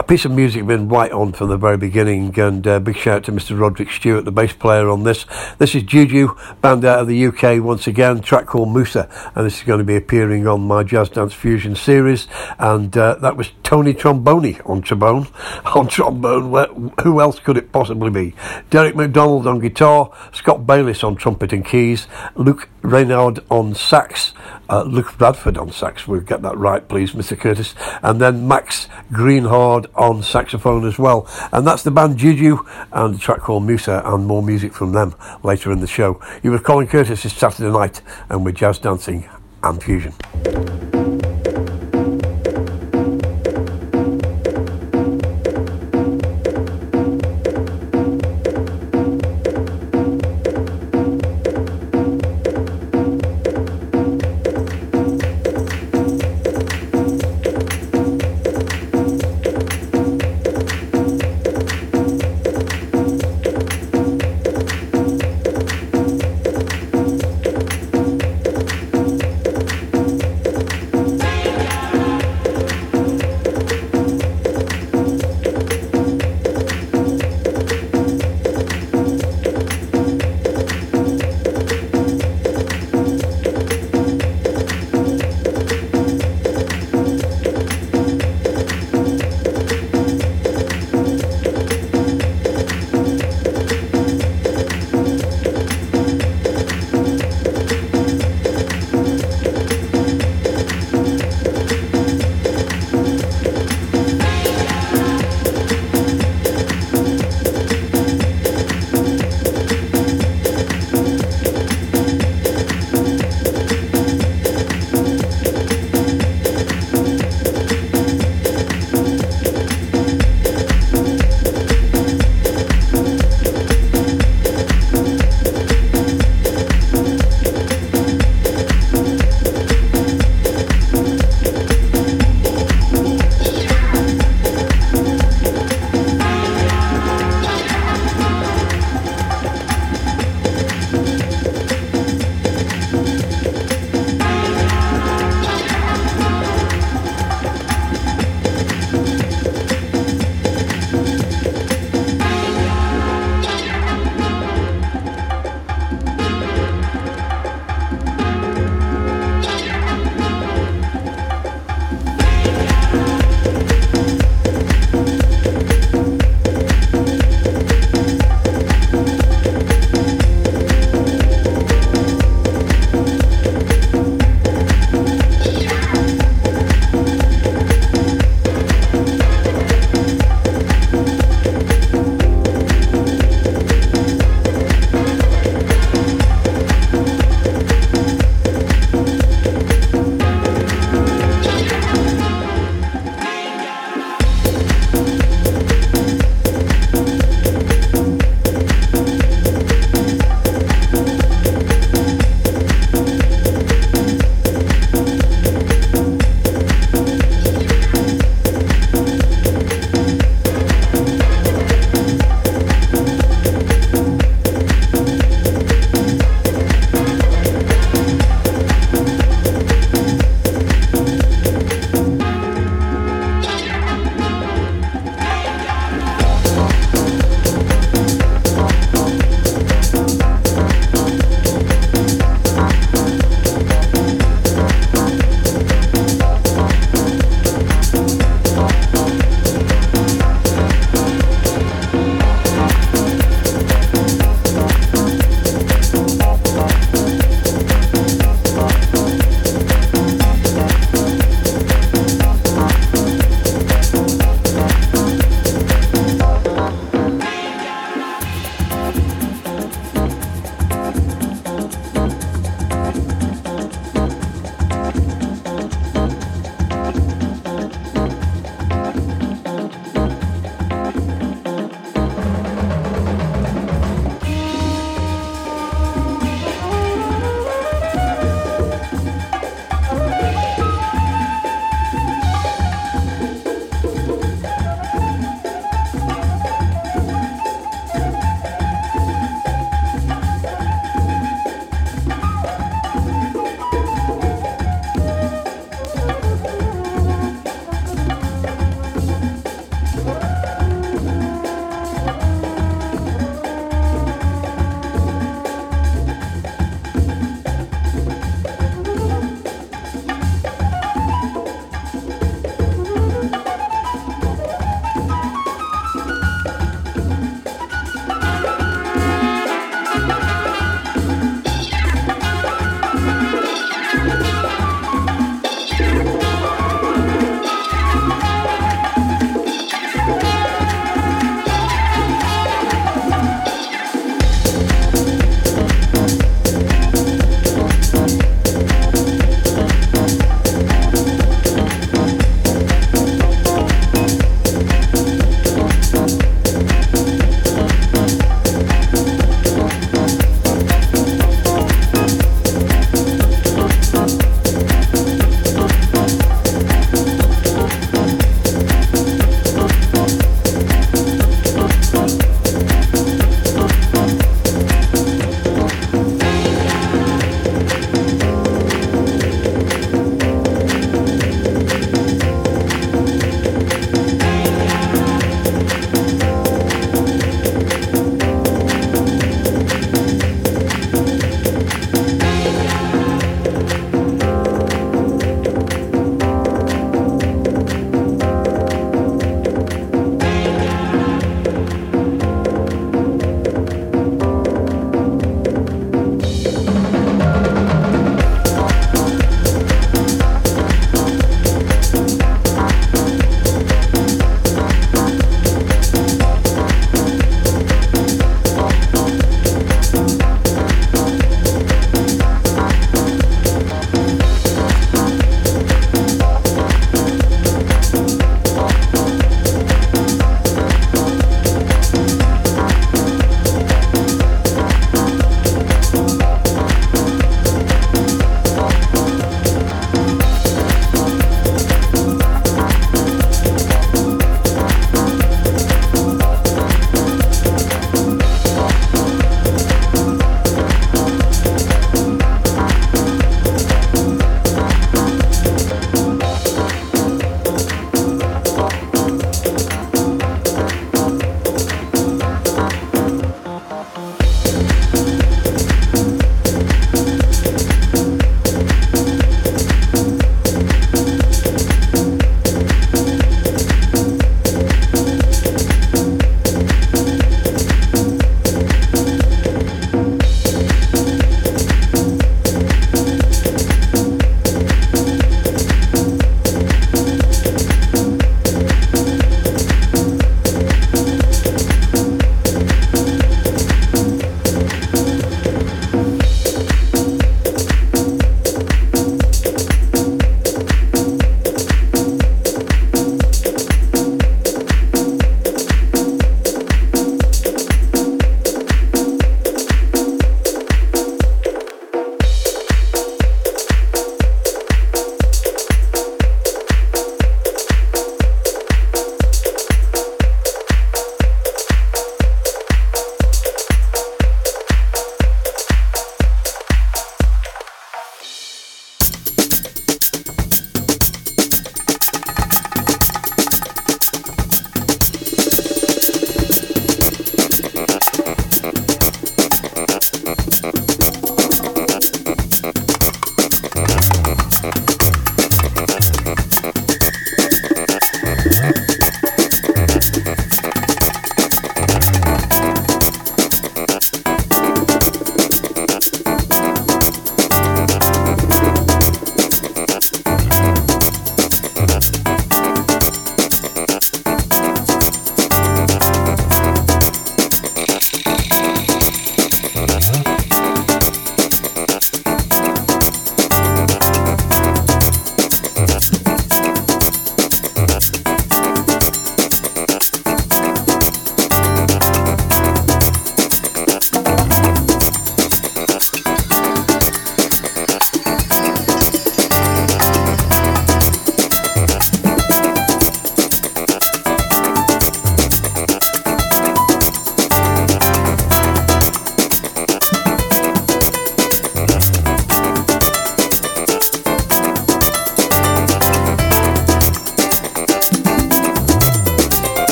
a 0.00 0.02
piece 0.02 0.24
of 0.24 0.32
music 0.32 0.66
been 0.66 0.88
right 0.88 1.12
on 1.12 1.30
from 1.30 1.50
the 1.50 1.58
very 1.58 1.76
beginning, 1.76 2.36
and 2.40 2.66
uh, 2.66 2.80
big 2.80 2.96
shout 2.96 3.16
out 3.18 3.24
to 3.24 3.32
Mr. 3.32 3.60
Roderick 3.60 3.90
Stewart, 3.90 4.24
the 4.24 4.32
bass 4.32 4.50
player 4.50 4.88
on 4.88 5.02
this. 5.02 5.26
This 5.58 5.74
is 5.74 5.82
Juju, 5.82 6.34
band 6.62 6.86
out 6.86 7.00
of 7.00 7.06
the 7.06 7.26
UK 7.26 7.62
once 7.62 7.86
again, 7.86 8.22
track 8.22 8.46
called 8.46 8.74
Musa, 8.74 9.10
and 9.34 9.44
this 9.44 9.58
is 9.58 9.64
going 9.64 9.76
to 9.76 9.84
be 9.84 9.96
appearing 9.96 10.46
on 10.46 10.62
my 10.62 10.84
Jazz 10.84 11.10
Dance 11.10 11.34
Fusion 11.34 11.76
series. 11.76 12.28
And 12.58 12.96
uh, 12.96 13.16
that 13.16 13.36
was 13.36 13.50
Tony 13.62 13.92
Tromboni 13.92 14.66
on 14.66 14.80
trombone. 14.80 15.28
On 15.74 15.86
trombone, 15.86 16.50
where, 16.50 16.66
who 17.02 17.20
else 17.20 17.38
could 17.38 17.56
it 17.56 17.70
possibly 17.70 18.10
be? 18.10 18.34
Derek 18.70 18.96
McDonald 18.96 19.46
on 19.46 19.60
guitar, 19.60 20.10
Scott 20.32 20.66
Bayliss 20.66 21.04
on 21.04 21.14
trumpet 21.14 21.52
and 21.52 21.64
keys, 21.64 22.08
Luke 22.34 22.68
Reynard 22.82 23.40
on 23.50 23.74
sax, 23.74 24.32
uh, 24.70 24.84
Luke 24.84 25.18
Bradford 25.18 25.58
on 25.58 25.72
sax. 25.72 26.06
We'll 26.06 26.20
get 26.20 26.42
that 26.42 26.56
right, 26.56 26.86
please, 26.86 27.12
Mr. 27.12 27.38
Curtis. 27.38 27.74
And 28.02 28.20
then 28.20 28.46
Max 28.46 28.88
Greenhard 29.12 29.86
on 29.94 30.22
saxophone 30.22 30.86
as 30.86 30.98
well. 30.98 31.28
And 31.52 31.66
that's 31.66 31.82
the 31.82 31.90
band 31.90 32.16
Juju 32.16 32.58
and 32.92 33.14
the 33.14 33.18
track 33.18 33.40
called 33.40 33.64
Musa 33.64 34.02
and 34.04 34.26
more 34.26 34.42
music 34.42 34.72
from 34.72 34.92
them 34.92 35.14
later 35.42 35.72
in 35.72 35.80
the 35.80 35.86
show. 35.86 36.20
You 36.42 36.52
were 36.52 36.58
Colin 36.58 36.86
Curtis 36.86 37.24
this 37.24 37.34
Saturday 37.34 37.70
night 37.70 38.00
and 38.28 38.44
we're 38.44 38.52
jazz 38.52 38.78
dancing 38.78 39.28
and 39.62 39.82
fusion. 39.82 40.14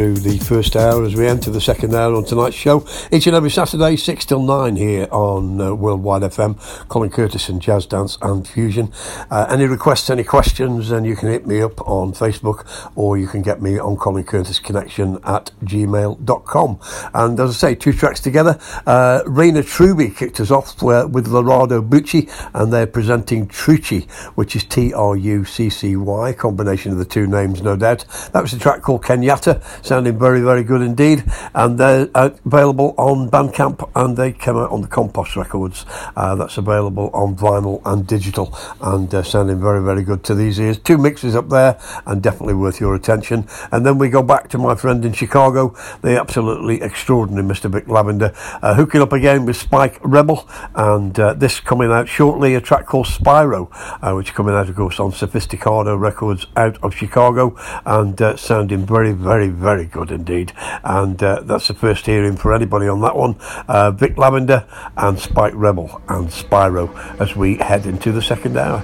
Through 0.00 0.14
the 0.14 0.38
first 0.38 0.76
hour 0.76 1.04
as 1.04 1.14
we 1.14 1.26
enter 1.26 1.50
the 1.50 1.60
second 1.60 1.94
hour 1.94 2.14
on 2.14 2.24
tonight's 2.24 2.56
show. 2.56 2.86
Each 3.12 3.26
and 3.26 3.36
every 3.36 3.50
Saturday, 3.50 3.96
6 3.96 4.24
till 4.24 4.42
9 4.42 4.76
here 4.76 5.06
on 5.10 5.60
uh, 5.60 5.74
Worldwide 5.74 6.22
FM. 6.22 6.56
Colin 6.88 7.10
Curtis 7.10 7.50
and 7.50 7.60
Jazz 7.60 7.84
Dance 7.84 8.16
and 8.22 8.48
Fusion. 8.48 8.90
Uh, 9.30 9.46
any 9.50 9.66
requests, 9.66 10.08
any 10.08 10.24
questions, 10.24 10.88
then 10.88 11.04
you 11.04 11.16
can 11.16 11.28
hit 11.28 11.46
me 11.46 11.60
up 11.60 11.86
on 11.86 12.14
Facebook 12.14 12.66
or 13.00 13.16
you 13.16 13.26
can 13.26 13.40
get 13.40 13.62
me 13.62 13.78
on 13.78 13.96
Colin 13.96 14.24
Curtis 14.24 14.58
Connection 14.58 15.18
at 15.24 15.50
gmail.com. 15.64 16.78
And 17.14 17.40
as 17.40 17.50
I 17.50 17.54
say, 17.54 17.74
two 17.74 17.94
tracks 17.94 18.20
together. 18.20 18.60
Uh, 18.86 19.22
Rainer 19.24 19.62
Trüby 19.62 20.14
kicked 20.14 20.38
us 20.38 20.50
off 20.50 20.82
uh, 20.82 21.08
with 21.10 21.26
Lorado 21.26 21.80
Bucci 21.80 22.30
and 22.52 22.70
they're 22.70 22.86
presenting 22.86 23.48
Truccy, 23.48 24.06
which 24.34 24.54
is 24.54 24.64
T 24.64 24.92
R 24.92 25.16
U 25.16 25.46
C 25.46 25.70
C 25.70 25.96
Y, 25.96 26.34
combination 26.34 26.92
of 26.92 26.98
the 26.98 27.06
two 27.06 27.26
names, 27.26 27.62
no 27.62 27.74
doubt. 27.74 28.04
That 28.34 28.42
was 28.42 28.52
a 28.52 28.58
track 28.58 28.82
called 28.82 29.02
Kenyatta, 29.02 29.62
sounding 29.82 30.18
very, 30.18 30.42
very 30.42 30.62
good 30.62 30.82
indeed. 30.82 31.24
And 31.54 31.78
they're 31.78 32.10
uh, 32.14 32.30
available 32.44 32.94
on 32.98 33.30
Bandcamp 33.30 33.90
and 33.94 34.14
they 34.14 34.30
came 34.30 34.58
out 34.58 34.70
on 34.70 34.82
the 34.82 34.88
Compost 34.88 35.36
Records. 35.36 35.86
Uh, 36.16 36.34
that's 36.34 36.58
available 36.58 37.08
on 37.14 37.34
vinyl 37.34 37.80
and 37.86 38.06
digital 38.06 38.54
and 38.82 39.14
uh, 39.14 39.22
sounding 39.22 39.58
very, 39.58 39.82
very 39.82 40.02
good 40.02 40.22
to 40.24 40.34
these 40.34 40.60
ears. 40.60 40.78
Two 40.78 40.98
mixes 40.98 41.34
up 41.34 41.48
there 41.48 41.80
and 42.04 42.22
definitely 42.22 42.52
worth 42.52 42.78
your 42.78 42.89
attention. 42.94 43.46
And 43.72 43.84
then 43.84 43.98
we 43.98 44.08
go 44.08 44.22
back 44.22 44.48
to 44.50 44.58
my 44.58 44.74
friend 44.74 45.04
in 45.04 45.12
Chicago, 45.12 45.74
the 46.02 46.18
absolutely 46.18 46.82
extraordinary 46.82 47.46
Mr. 47.46 47.70
Vic 47.70 47.88
Lavender, 47.88 48.32
uh, 48.62 48.74
hooking 48.74 49.00
up 49.00 49.12
again 49.12 49.46
with 49.46 49.56
Spike 49.56 49.98
Rebel. 50.02 50.48
And 50.74 51.18
uh, 51.18 51.34
this 51.34 51.60
coming 51.60 51.90
out 51.90 52.08
shortly, 52.08 52.54
a 52.54 52.60
track 52.60 52.86
called 52.86 53.06
Spyro, 53.06 53.68
uh, 54.02 54.14
which 54.14 54.34
coming 54.34 54.54
out, 54.54 54.68
of 54.68 54.76
course, 54.76 55.00
on 55.00 55.12
Sophisticado 55.12 55.98
Records 55.98 56.46
out 56.56 56.82
of 56.82 56.94
Chicago 56.94 57.56
and 57.84 58.20
uh, 58.20 58.36
sounding 58.36 58.86
very, 58.86 59.12
very, 59.12 59.48
very 59.48 59.86
good 59.86 60.10
indeed. 60.10 60.52
And 60.84 61.22
uh, 61.22 61.42
that's 61.42 61.68
the 61.68 61.74
first 61.74 62.06
hearing 62.06 62.36
for 62.36 62.52
anybody 62.54 62.88
on 62.88 63.00
that 63.02 63.16
one. 63.16 63.36
Uh, 63.68 63.90
Vic 63.90 64.16
Lavender 64.16 64.66
and 64.96 65.18
Spike 65.18 65.54
Rebel 65.54 66.00
and 66.08 66.28
Spyro 66.28 66.90
as 67.20 67.36
we 67.36 67.56
head 67.56 67.86
into 67.86 68.12
the 68.12 68.22
second 68.22 68.56
hour. 68.56 68.82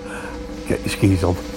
Get 0.68 0.80
your 0.80 0.88
skis 0.88 1.24
on. 1.24 1.55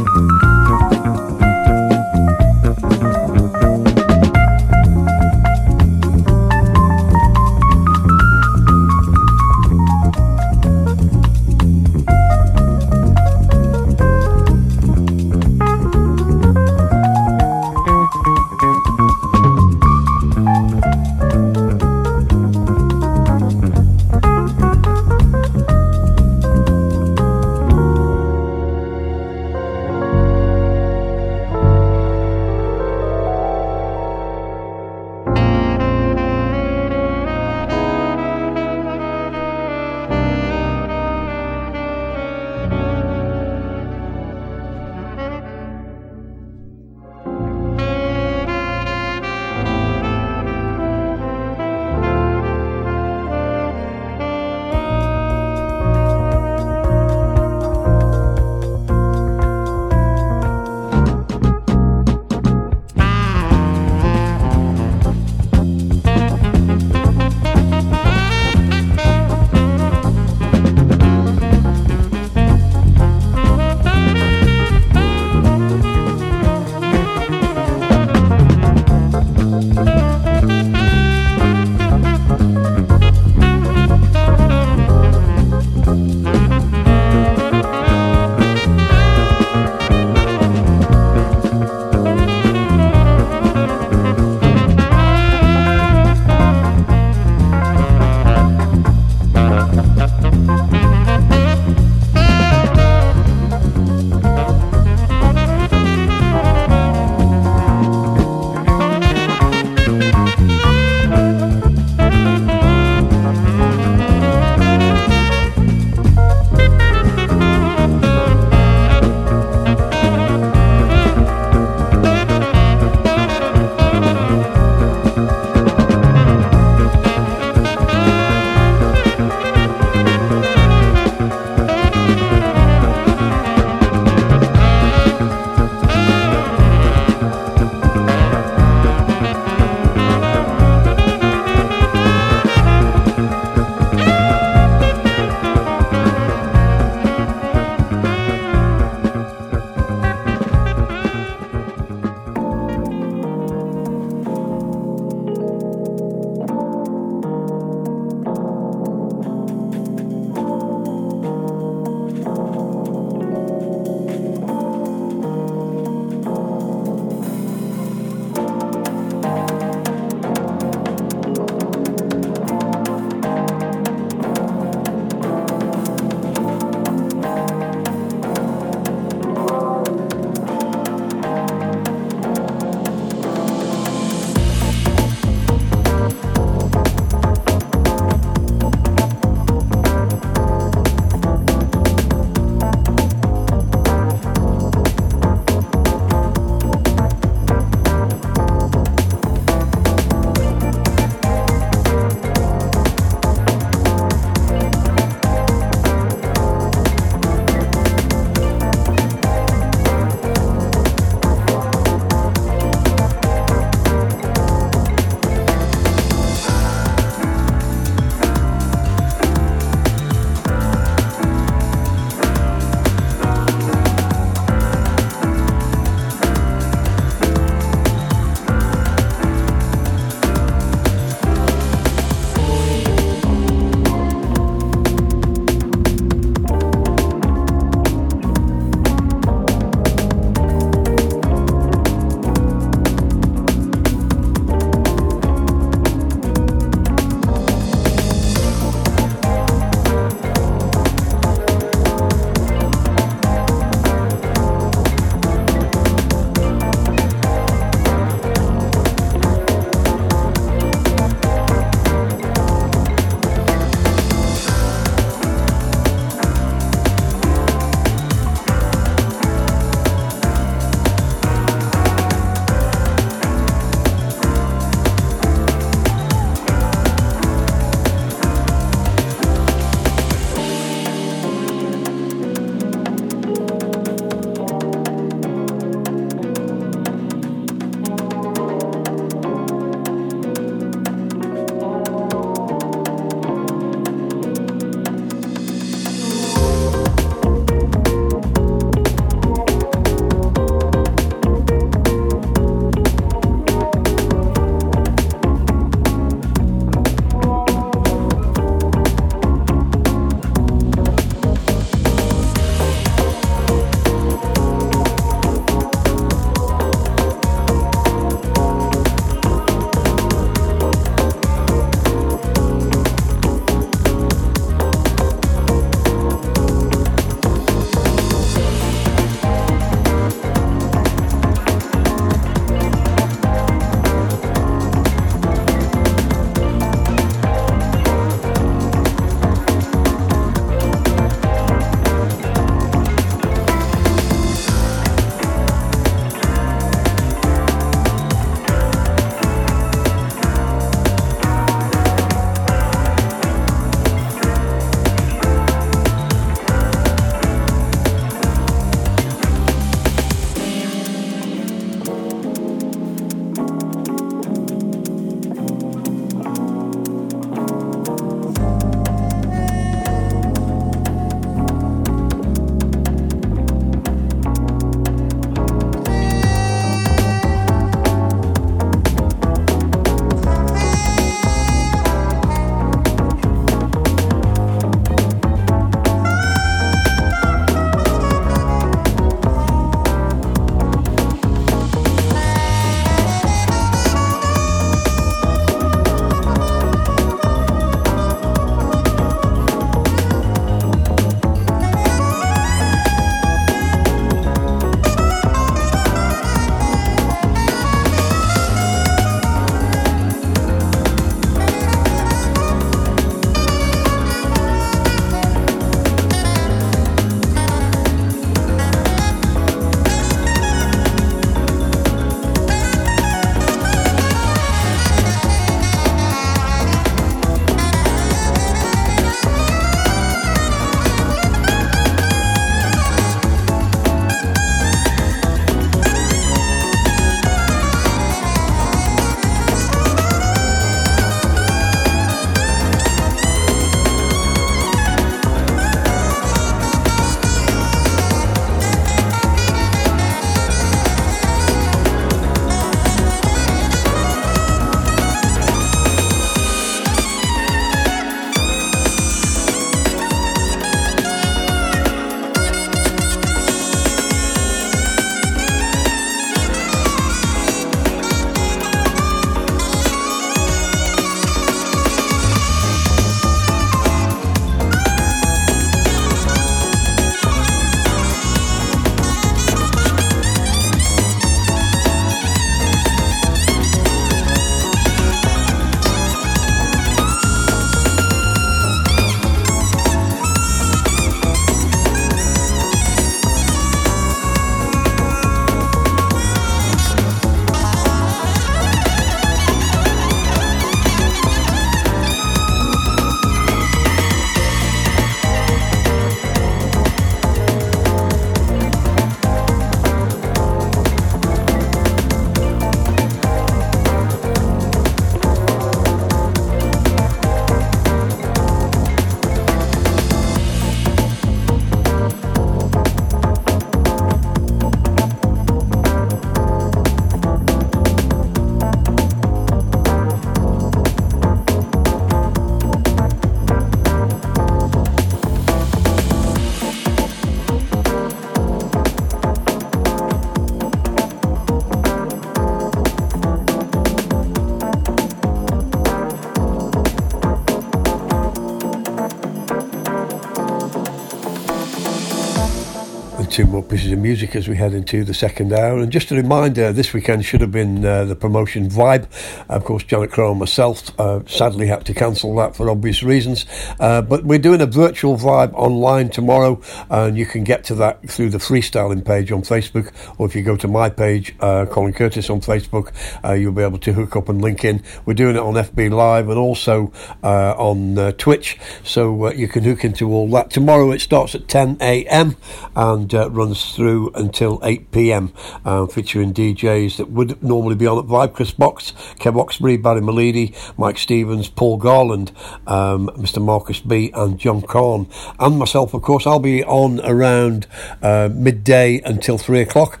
Two 553.38 553.46
more 553.46 553.62
pieces 553.62 553.92
of 553.92 554.00
music 554.00 554.34
as 554.34 554.48
we 554.48 554.56
head 554.56 554.74
into 554.74 555.04
the 555.04 555.14
second 555.14 555.52
hour. 555.52 555.78
And 555.78 555.92
just 555.92 556.10
a 556.10 556.16
reminder, 556.16 556.72
this 556.72 556.92
weekend 556.92 557.24
should 557.24 557.40
have 557.40 557.52
been 557.52 557.84
uh, 557.84 558.04
the 558.04 558.16
promotion 558.16 558.68
Vibe. 558.68 559.06
Of 559.48 559.62
course, 559.62 559.84
Janet 559.84 560.10
Crow 560.10 560.32
and 560.32 560.40
myself 560.40 560.90
uh, 560.98 561.20
sadly 561.24 561.68
to 561.88 561.94
cancel 561.94 562.34
that 562.36 562.54
for 562.54 562.70
obvious 562.70 563.02
reasons. 563.02 563.46
Uh, 563.80 564.02
but 564.02 564.24
we're 564.24 564.38
doing 564.38 564.60
a 564.60 564.66
virtual 564.66 565.16
Vibe 565.16 565.52
online 565.54 566.10
tomorrow, 566.10 566.60
and 566.88 567.18
you 567.18 567.26
can 567.26 567.44
get 567.44 567.64
to 567.64 567.74
that 567.74 568.08
through 568.08 568.30
the 568.30 568.38
freestyling 568.38 569.04
page 569.04 569.32
on 569.32 569.42
Facebook, 569.42 569.92
or 570.18 570.26
if 570.26 570.36
you 570.36 570.42
go 570.42 570.56
to 570.56 570.68
my 570.68 570.88
page, 570.88 571.34
uh, 571.40 571.66
Colin 571.66 571.92
Curtis 571.92 572.30
on 572.30 572.40
Facebook, 572.40 572.92
uh, 573.24 573.32
you'll 573.32 573.52
be 573.52 573.62
able 573.62 573.78
to 573.78 573.92
hook 573.92 574.14
up 574.16 574.28
and 574.28 574.40
link 574.40 574.64
in. 574.64 574.82
We're 575.06 575.14
doing 575.14 575.36
it 575.36 575.40
on 575.40 575.54
FB 575.54 575.90
Live 575.90 576.28
and 576.28 576.38
also 576.38 576.92
uh, 577.22 577.54
on 577.56 578.12
Twitch, 578.12 578.58
so 578.84 579.32
you 579.32 579.48
can 579.48 579.64
hook 579.64 579.84
into 579.84 580.12
all 580.12 580.28
that. 580.30 580.50
Tomorrow 580.50 580.92
it 580.92 581.00
starts 581.00 581.34
at 581.34 581.48
10 581.48 581.78
a.m 581.80 582.36
and 582.78 583.12
uh, 583.14 583.30
runs 583.30 583.74
through 583.74 584.10
until 584.14 584.60
8 584.62 584.90
pm, 584.92 585.32
uh, 585.64 585.86
featuring 585.86 586.32
DJs 586.32 586.98
that 586.98 587.10
would 587.10 587.42
normally 587.42 587.74
be 587.74 587.86
on 587.86 587.98
at 587.98 588.04
Vibe 588.04 588.34
Chris 588.34 588.52
Box, 588.52 588.92
Kev 589.18 589.34
Oxbury, 589.34 589.80
Barry 589.82 590.00
Malidi, 590.00 590.54
Mike 590.78 590.98
Stevens, 590.98 591.48
Paul 591.48 591.77
Garland, 591.78 592.32
um, 592.66 593.08
Mr. 593.16 593.42
Marcus 593.42 593.80
B, 593.80 594.10
and 594.14 594.38
John 594.38 594.62
Corn, 594.62 595.08
and 595.38 595.58
myself, 595.58 595.94
of 595.94 596.02
course. 596.02 596.26
I'll 596.26 596.38
be 596.38 596.64
on 596.64 597.00
around 597.00 597.66
uh, 598.02 598.28
midday 598.32 599.00
until 599.04 599.38
3 599.38 599.60
o'clock 599.60 600.00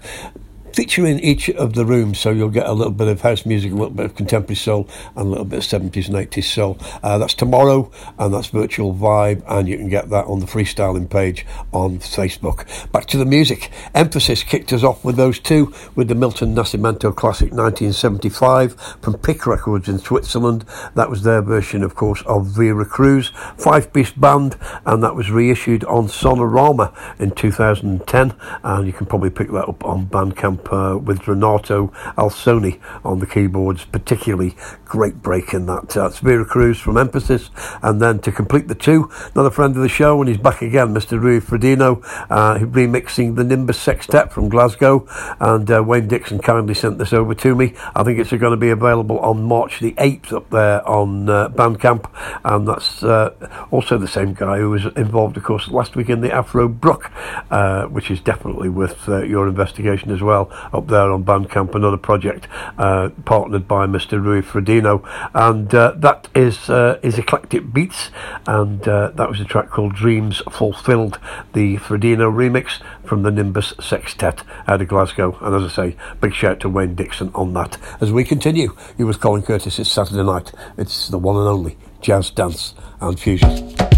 featuring 0.78 1.18
each 1.18 1.50
of 1.50 1.72
the 1.72 1.84
rooms, 1.84 2.20
so 2.20 2.30
you'll 2.30 2.48
get 2.48 2.64
a 2.64 2.72
little 2.72 2.92
bit 2.92 3.08
of 3.08 3.20
house 3.22 3.44
music, 3.44 3.72
a 3.72 3.74
little 3.74 3.90
bit 3.90 4.06
of 4.06 4.14
contemporary 4.14 4.54
soul, 4.54 4.88
and 5.16 5.26
a 5.26 5.28
little 5.28 5.44
bit 5.44 5.58
of 5.58 5.64
70s 5.64 6.06
and 6.06 6.14
80s 6.14 6.44
soul. 6.44 6.78
Uh, 7.02 7.18
that's 7.18 7.34
tomorrow, 7.34 7.90
and 8.16 8.32
that's 8.32 8.46
Virtual 8.46 8.94
Vibe, 8.94 9.42
and 9.48 9.66
you 9.66 9.76
can 9.76 9.88
get 9.88 10.08
that 10.10 10.26
on 10.26 10.38
the 10.38 10.46
freestyling 10.46 11.10
page 11.10 11.44
on 11.72 11.98
Facebook. 11.98 12.64
Back 12.92 13.06
to 13.06 13.16
the 13.16 13.24
music. 13.24 13.72
Emphasis 13.92 14.44
kicked 14.44 14.72
us 14.72 14.84
off 14.84 15.04
with 15.04 15.16
those 15.16 15.40
two, 15.40 15.74
with 15.96 16.06
the 16.06 16.14
Milton 16.14 16.54
Nascimento 16.54 17.12
Classic 17.12 17.50
1975 17.50 18.74
from 19.02 19.18
Pick 19.18 19.48
Records 19.48 19.88
in 19.88 19.98
Switzerland. 19.98 20.64
That 20.94 21.10
was 21.10 21.24
their 21.24 21.42
version, 21.42 21.82
of 21.82 21.96
course, 21.96 22.22
of 22.22 22.46
Vera 22.46 22.86
Cruz, 22.86 23.32
five 23.56 23.92
piece 23.92 24.12
band, 24.12 24.56
and 24.86 25.02
that 25.02 25.16
was 25.16 25.28
reissued 25.28 25.82
on 25.86 26.06
Sonorama 26.06 26.94
in 27.18 27.32
2010, 27.32 28.32
and 28.62 28.86
you 28.86 28.92
can 28.92 29.06
probably 29.06 29.30
pick 29.30 29.48
that 29.48 29.68
up 29.68 29.84
on 29.84 30.06
Bandcamp 30.06 30.67
uh, 30.70 30.98
with 30.98 31.26
Renato 31.26 31.88
Alsoni 32.16 32.80
on 33.04 33.18
the 33.18 33.26
keyboards, 33.26 33.84
particularly 33.84 34.56
great 34.84 35.22
break 35.22 35.54
in 35.54 35.66
that. 35.66 35.96
Uh, 35.96 36.08
Vera 36.08 36.44
Cruz 36.44 36.78
from 36.78 36.96
Emphasis, 36.96 37.50
and 37.82 38.00
then 38.00 38.18
to 38.20 38.32
complete 38.32 38.68
the 38.68 38.74
two, 38.74 39.10
another 39.34 39.50
friend 39.50 39.76
of 39.76 39.82
the 39.82 39.88
show, 39.88 40.20
and 40.20 40.28
he's 40.28 40.38
back 40.38 40.62
again, 40.62 40.94
Mr. 40.94 41.20
Rui 41.20 41.40
Frodeno, 41.40 42.02
uh, 42.30 42.58
remixing 42.58 43.36
the 43.36 43.44
Nimbus 43.44 43.78
Sextet 43.78 44.32
from 44.32 44.48
Glasgow, 44.48 45.06
and 45.40 45.70
uh, 45.70 45.82
Wayne 45.82 46.08
Dixon 46.08 46.38
kindly 46.38 46.74
sent 46.74 46.98
this 46.98 47.12
over 47.12 47.34
to 47.34 47.54
me. 47.54 47.74
I 47.94 48.02
think 48.04 48.18
it's 48.18 48.30
going 48.30 48.52
to 48.52 48.56
be 48.56 48.70
available 48.70 49.18
on 49.20 49.42
March 49.42 49.80
the 49.80 49.92
8th 49.92 50.32
up 50.32 50.50
there 50.50 50.86
on 50.88 51.28
uh, 51.28 51.48
Bandcamp, 51.50 52.10
and 52.44 52.66
that's 52.66 53.02
uh, 53.02 53.66
also 53.70 53.98
the 53.98 54.08
same 54.08 54.34
guy 54.34 54.58
who 54.58 54.70
was 54.70 54.86
involved, 54.96 55.36
of 55.36 55.44
course, 55.44 55.68
last 55.68 55.96
week 55.96 56.08
in 56.08 56.20
the 56.20 56.32
Afro 56.32 56.68
Brook, 56.68 57.10
uh, 57.50 57.84
which 57.84 58.10
is 58.10 58.20
definitely 58.20 58.68
worth 58.68 59.08
uh, 59.08 59.22
your 59.22 59.48
investigation 59.48 60.10
as 60.10 60.22
well 60.22 60.47
up 60.72 60.86
there 60.88 61.10
on 61.10 61.24
Bandcamp, 61.24 61.74
another 61.74 61.96
project 61.96 62.48
uh, 62.78 63.10
partnered 63.24 63.66
by 63.66 63.86
Mr. 63.86 64.22
Rui 64.22 64.42
Frodeno, 64.42 65.06
and 65.34 65.74
uh, 65.74 65.92
that 65.96 66.28
is 66.34 66.68
uh, 66.70 66.98
is 67.02 67.18
Eclectic 67.18 67.72
Beats, 67.72 68.10
and 68.46 68.86
uh, 68.86 69.10
that 69.10 69.28
was 69.28 69.40
a 69.40 69.44
track 69.44 69.70
called 69.70 69.94
Dreams 69.94 70.42
Fulfilled, 70.50 71.18
the 71.52 71.76
Frodeno 71.76 72.32
remix 72.32 72.80
from 73.04 73.22
the 73.22 73.30
Nimbus 73.30 73.74
Sextet 73.80 74.42
out 74.66 74.80
of 74.80 74.88
Glasgow, 74.88 75.36
and 75.40 75.54
as 75.54 75.72
I 75.72 75.90
say, 75.90 75.96
big 76.20 76.34
shout 76.34 76.60
to 76.60 76.68
Wayne 76.68 76.94
Dixon 76.94 77.30
on 77.34 77.54
that. 77.54 77.78
As 78.00 78.12
we 78.12 78.24
continue, 78.24 78.76
you 78.96 79.06
with 79.06 79.20
Colin 79.20 79.42
Curtis, 79.42 79.78
it's 79.78 79.90
Saturday 79.90 80.22
night, 80.22 80.52
it's 80.76 81.08
the 81.08 81.18
one 81.18 81.36
and 81.36 81.48
only 81.48 81.76
jazz, 82.00 82.30
dance, 82.30 82.74
and 83.00 83.18
fusion. 83.18 83.97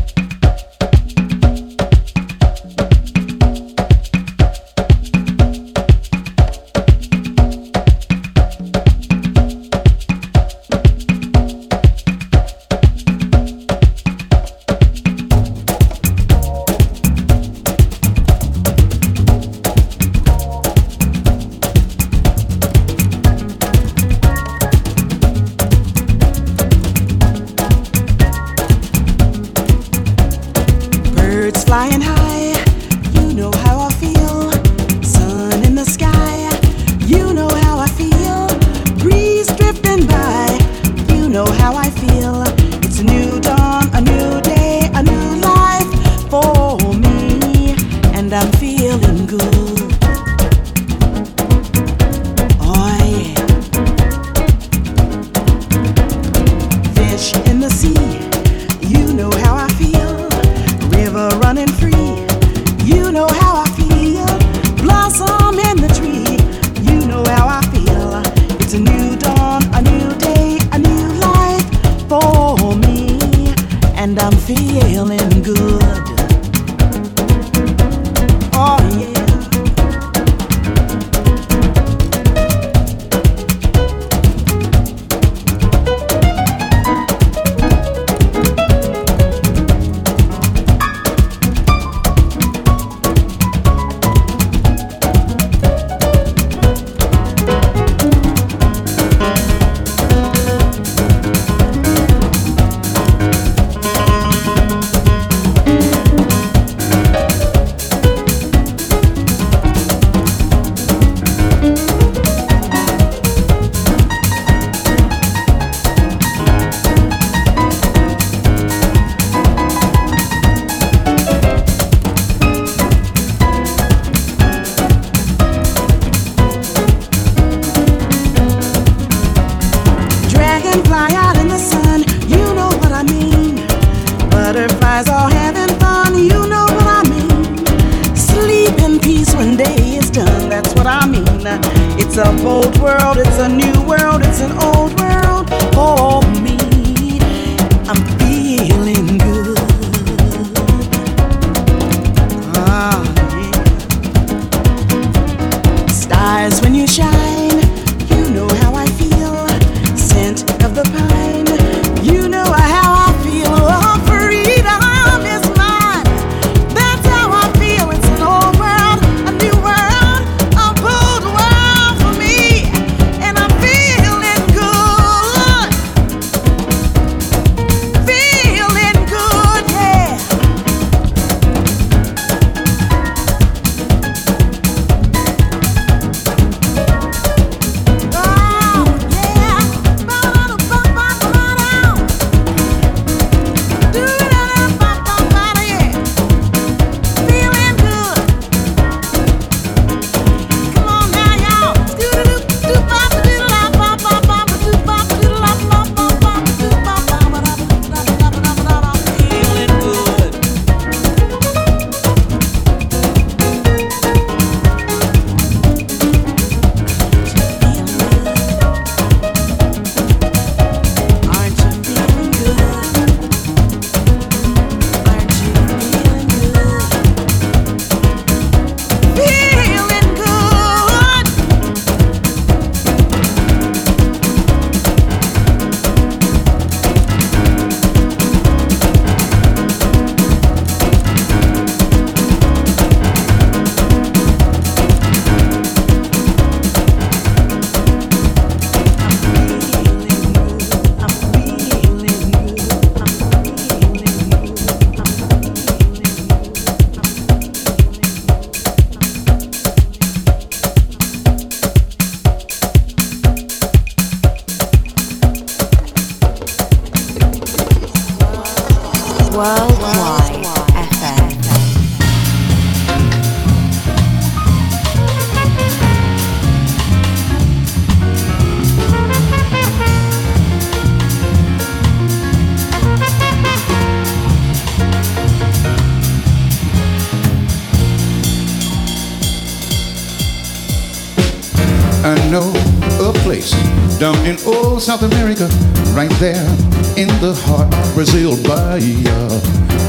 South 294.81 295.03
America, 295.03 295.47
right 295.93 296.11
there 296.19 296.49
in 296.97 297.09
the 297.21 297.35
heart 297.45 297.69
of 297.75 297.95
Brazil, 297.95 298.43
Bahia. 298.43 299.29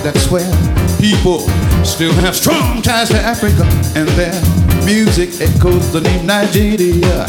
That's 0.03 0.29
where 0.29 0.51
people 0.99 1.47
still 1.85 2.11
have 2.19 2.35
strong 2.35 2.81
ties 2.81 3.07
to 3.09 3.17
Africa, 3.17 3.63
and 3.95 4.09
their 4.19 4.35
music 4.85 5.39
echoes 5.39 5.93
the 5.93 6.01
name 6.01 6.25
Nigeria. 6.25 7.25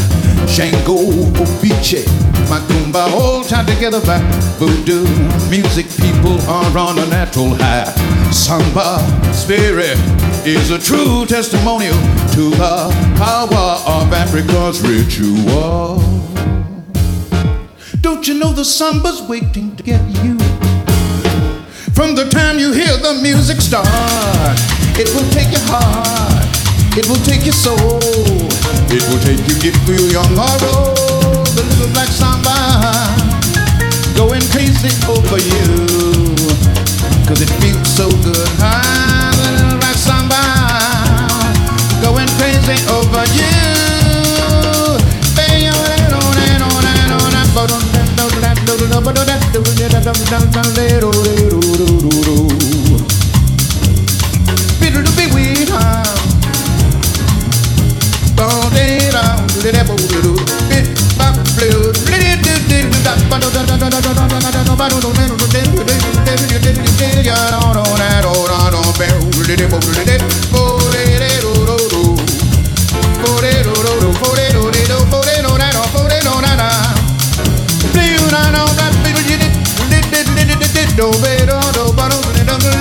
Shango, 0.49 1.07
Obiche, 1.39 2.03
Macumba, 2.51 3.07
all 3.15 3.45
tied 3.45 3.69
together 3.69 4.01
by 4.01 4.19
voodoo. 4.59 5.07
Music 5.49 5.87
people 6.03 6.41
are 6.51 6.77
on 6.77 6.99
a 6.99 7.07
natural 7.07 7.55
high. 7.55 7.85
Samba 8.33 8.99
spirit 9.33 9.97
is 10.45 10.73
a 10.73 10.79
true 10.81 11.27
testimonial 11.27 11.95
to 12.35 12.51
the 12.51 12.91
power 13.17 13.79
of 13.87 14.13
Africa's 14.13 14.81
ritual. 14.83 16.02
Don't 18.23 18.35
you 18.35 18.39
know 18.39 18.53
the 18.53 18.65
samba's 18.65 19.21
waiting 19.23 19.75
to 19.75 19.83
get 19.83 20.01
you? 20.23 20.39
From 21.91 22.15
the 22.15 22.31
time 22.31 22.57
you 22.57 22.71
hear 22.71 22.97
the 22.99 23.19
music 23.21 23.61
start, 23.61 23.83
it 24.95 25.11
will 25.11 25.27
take 25.35 25.51
your 25.51 25.67
heart, 25.67 26.47
it 26.95 27.03
will 27.11 27.19
take 27.27 27.43
your 27.43 27.53
soul, 27.53 27.99
it 28.95 29.03
will 29.11 29.19
take 29.27 29.43
you 29.51 29.59
if 29.67 29.75
you 29.91 30.15
young 30.15 30.39
or 30.39 30.55
old. 30.71 31.51
The 31.59 31.67
little 31.67 31.91
black 31.91 32.15
samba 32.15 32.55
going 34.15 34.47
crazy 34.55 34.95
over 35.11 35.43
you, 35.43 36.39
cause 37.27 37.43
it 37.43 37.51
feels 37.59 37.91
so 37.91 38.07
good. 38.23 38.49
Ah, 38.63 39.35
the 39.35 39.51
little 39.51 39.79
black 39.83 39.99
samba 39.99 40.39
going 42.07 42.31
crazy 42.39 42.79
over 42.87 43.27
you. 43.35 43.83
I 78.35 78.51
know 78.51 78.72
do 81.03 81.11
do 81.11 81.17
do 81.17 81.93
do 81.93 82.63
do 82.63 82.73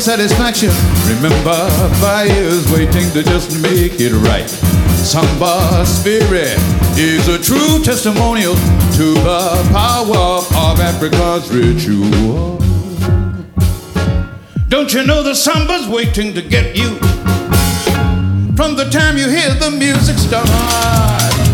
satisfaction, 0.00 0.70
remember 1.06 1.68
fire's 2.00 2.72
waiting 2.72 3.10
to 3.10 3.22
just 3.22 3.60
make 3.60 4.00
it 4.00 4.12
right. 4.24 4.48
Samba 5.04 5.84
spirit 5.84 6.56
is 6.96 7.28
a 7.28 7.38
true 7.38 7.82
testimonial 7.84 8.54
to 8.96 9.12
the 9.12 9.68
power 9.72 10.40
of 10.56 10.80
Africa's 10.80 11.52
ritual. 11.52 12.56
Don't 14.68 14.94
you 14.94 15.04
know 15.04 15.22
the 15.22 15.34
samba's 15.34 15.86
waiting 15.86 16.32
to 16.32 16.40
get 16.40 16.74
you? 16.74 16.96
From 18.56 18.76
the 18.76 18.88
time 18.90 19.18
you 19.18 19.28
hear 19.28 19.52
the 19.54 19.70
music 19.70 20.16
start, 20.16 20.48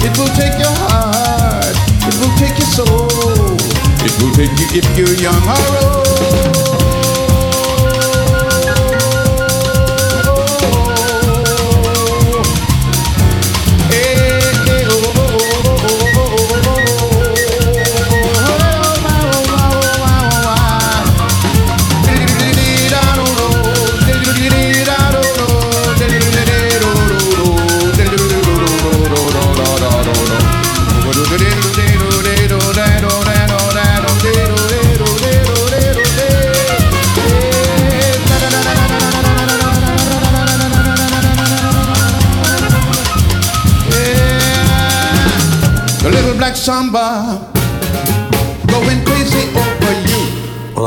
it 0.04 0.16
will 0.16 0.30
take 0.38 0.56
your 0.56 0.74
heart, 0.86 1.74
it 2.06 2.14
will 2.20 2.36
take 2.38 2.56
your 2.58 2.68
soul, 2.68 3.56
it 4.06 4.14
will 4.22 4.34
take 4.34 4.52
you 4.60 4.78
if 4.78 4.96
you're 4.96 5.18
young 5.18 5.42
or 5.48 6.05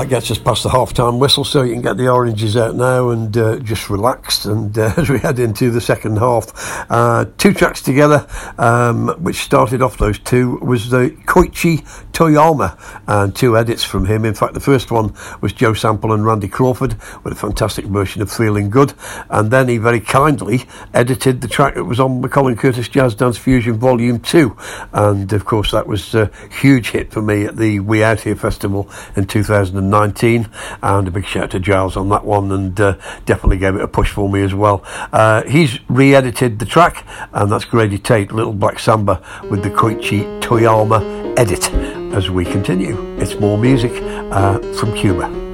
gets 0.09 0.29
us 0.31 0.37
past 0.37 0.63
the 0.63 0.69
half 0.69 0.93
time 0.93 1.19
whistle, 1.19 1.43
so 1.45 1.63
you 1.63 1.73
can 1.73 1.81
get 1.81 1.97
the 1.97 2.09
oranges 2.09 2.57
out 2.57 2.75
now 2.75 3.09
and 3.09 3.37
uh, 3.37 3.59
just 3.59 3.89
relaxed. 3.89 4.45
And 4.45 4.77
uh, 4.77 4.93
as 4.97 5.09
we 5.09 5.19
head 5.19 5.39
into 5.39 5.71
the 5.71 5.81
second 5.81 6.17
half, 6.17 6.51
uh, 6.91 7.25
two 7.37 7.53
tracks 7.53 7.81
together, 7.81 8.27
um, 8.57 9.09
which 9.19 9.37
started 9.37 9.81
off 9.81 9.97
those 9.97 10.19
two, 10.19 10.57
was 10.57 10.89
the 10.89 11.11
Koichi 11.25 12.08
Toyama 12.19 12.77
and 13.07 13.33
two 13.33 13.57
edits 13.57 13.85
from 13.85 14.05
him. 14.05 14.25
In 14.25 14.33
fact, 14.33 14.53
the 14.53 14.59
first 14.59 14.91
one 14.91 15.13
was 15.39 15.53
Joe 15.53 15.73
Sample 15.73 16.11
and 16.11 16.25
Randy 16.25 16.49
Crawford 16.49 16.97
with 17.23 17.31
a 17.31 17.35
fantastic 17.35 17.85
version 17.85 18.21
of 18.21 18.29
Feeling 18.29 18.69
Good. 18.69 18.93
And 19.29 19.51
then 19.51 19.69
he 19.69 19.77
very 19.77 20.01
kindly 20.01 20.65
edited 20.93 21.39
the 21.39 21.47
track 21.47 21.75
that 21.75 21.85
was 21.85 21.97
on 21.97 22.19
the 22.19 22.27
Colin 22.27 22.57
Curtis 22.57 22.89
Jazz 22.89 23.15
Dance 23.15 23.37
Fusion 23.37 23.77
Volume 23.77 24.19
2. 24.19 24.53
And 24.91 25.31
of 25.31 25.45
course, 25.45 25.71
that 25.71 25.87
was 25.87 26.13
a 26.13 26.29
huge 26.51 26.89
hit 26.89 27.13
for 27.13 27.21
me 27.21 27.45
at 27.45 27.55
the 27.55 27.79
We 27.79 28.03
Out 28.03 28.19
Here 28.19 28.35
Festival 28.35 28.89
in 29.15 29.25
2019. 29.25 30.49
And 30.83 31.07
a 31.07 31.11
big 31.11 31.25
shout 31.25 31.43
out 31.43 31.51
to 31.51 31.59
Giles 31.61 31.95
on 31.95 32.09
that 32.09 32.25
one 32.25 32.51
and 32.51 32.77
uh, 32.81 32.97
definitely 33.25 33.59
gave 33.59 33.75
it 33.75 33.81
a 33.81 33.87
push 33.87 34.11
for 34.11 34.27
me 34.27 34.41
as 34.41 34.53
well. 34.53 34.83
Uh, 35.13 35.43
he's 35.43 35.79
re 35.89 36.13
edited 36.13 36.59
the 36.59 36.65
track, 36.65 37.05
and 37.31 37.49
that's 37.49 37.63
Grady 37.63 37.97
Tate, 37.97 38.33
Little 38.33 38.51
Black 38.51 38.77
Samba, 38.77 39.23
with 39.49 39.63
the 39.63 39.69
Koichi 39.69 40.41
Toyama 40.41 41.18
edit 41.39 41.73
as 42.13 42.29
we 42.29 42.43
continue. 42.43 42.97
It's 43.17 43.35
more 43.39 43.57
music 43.57 43.93
uh, 44.29 44.59
from 44.73 44.93
Cuba. 44.93 45.48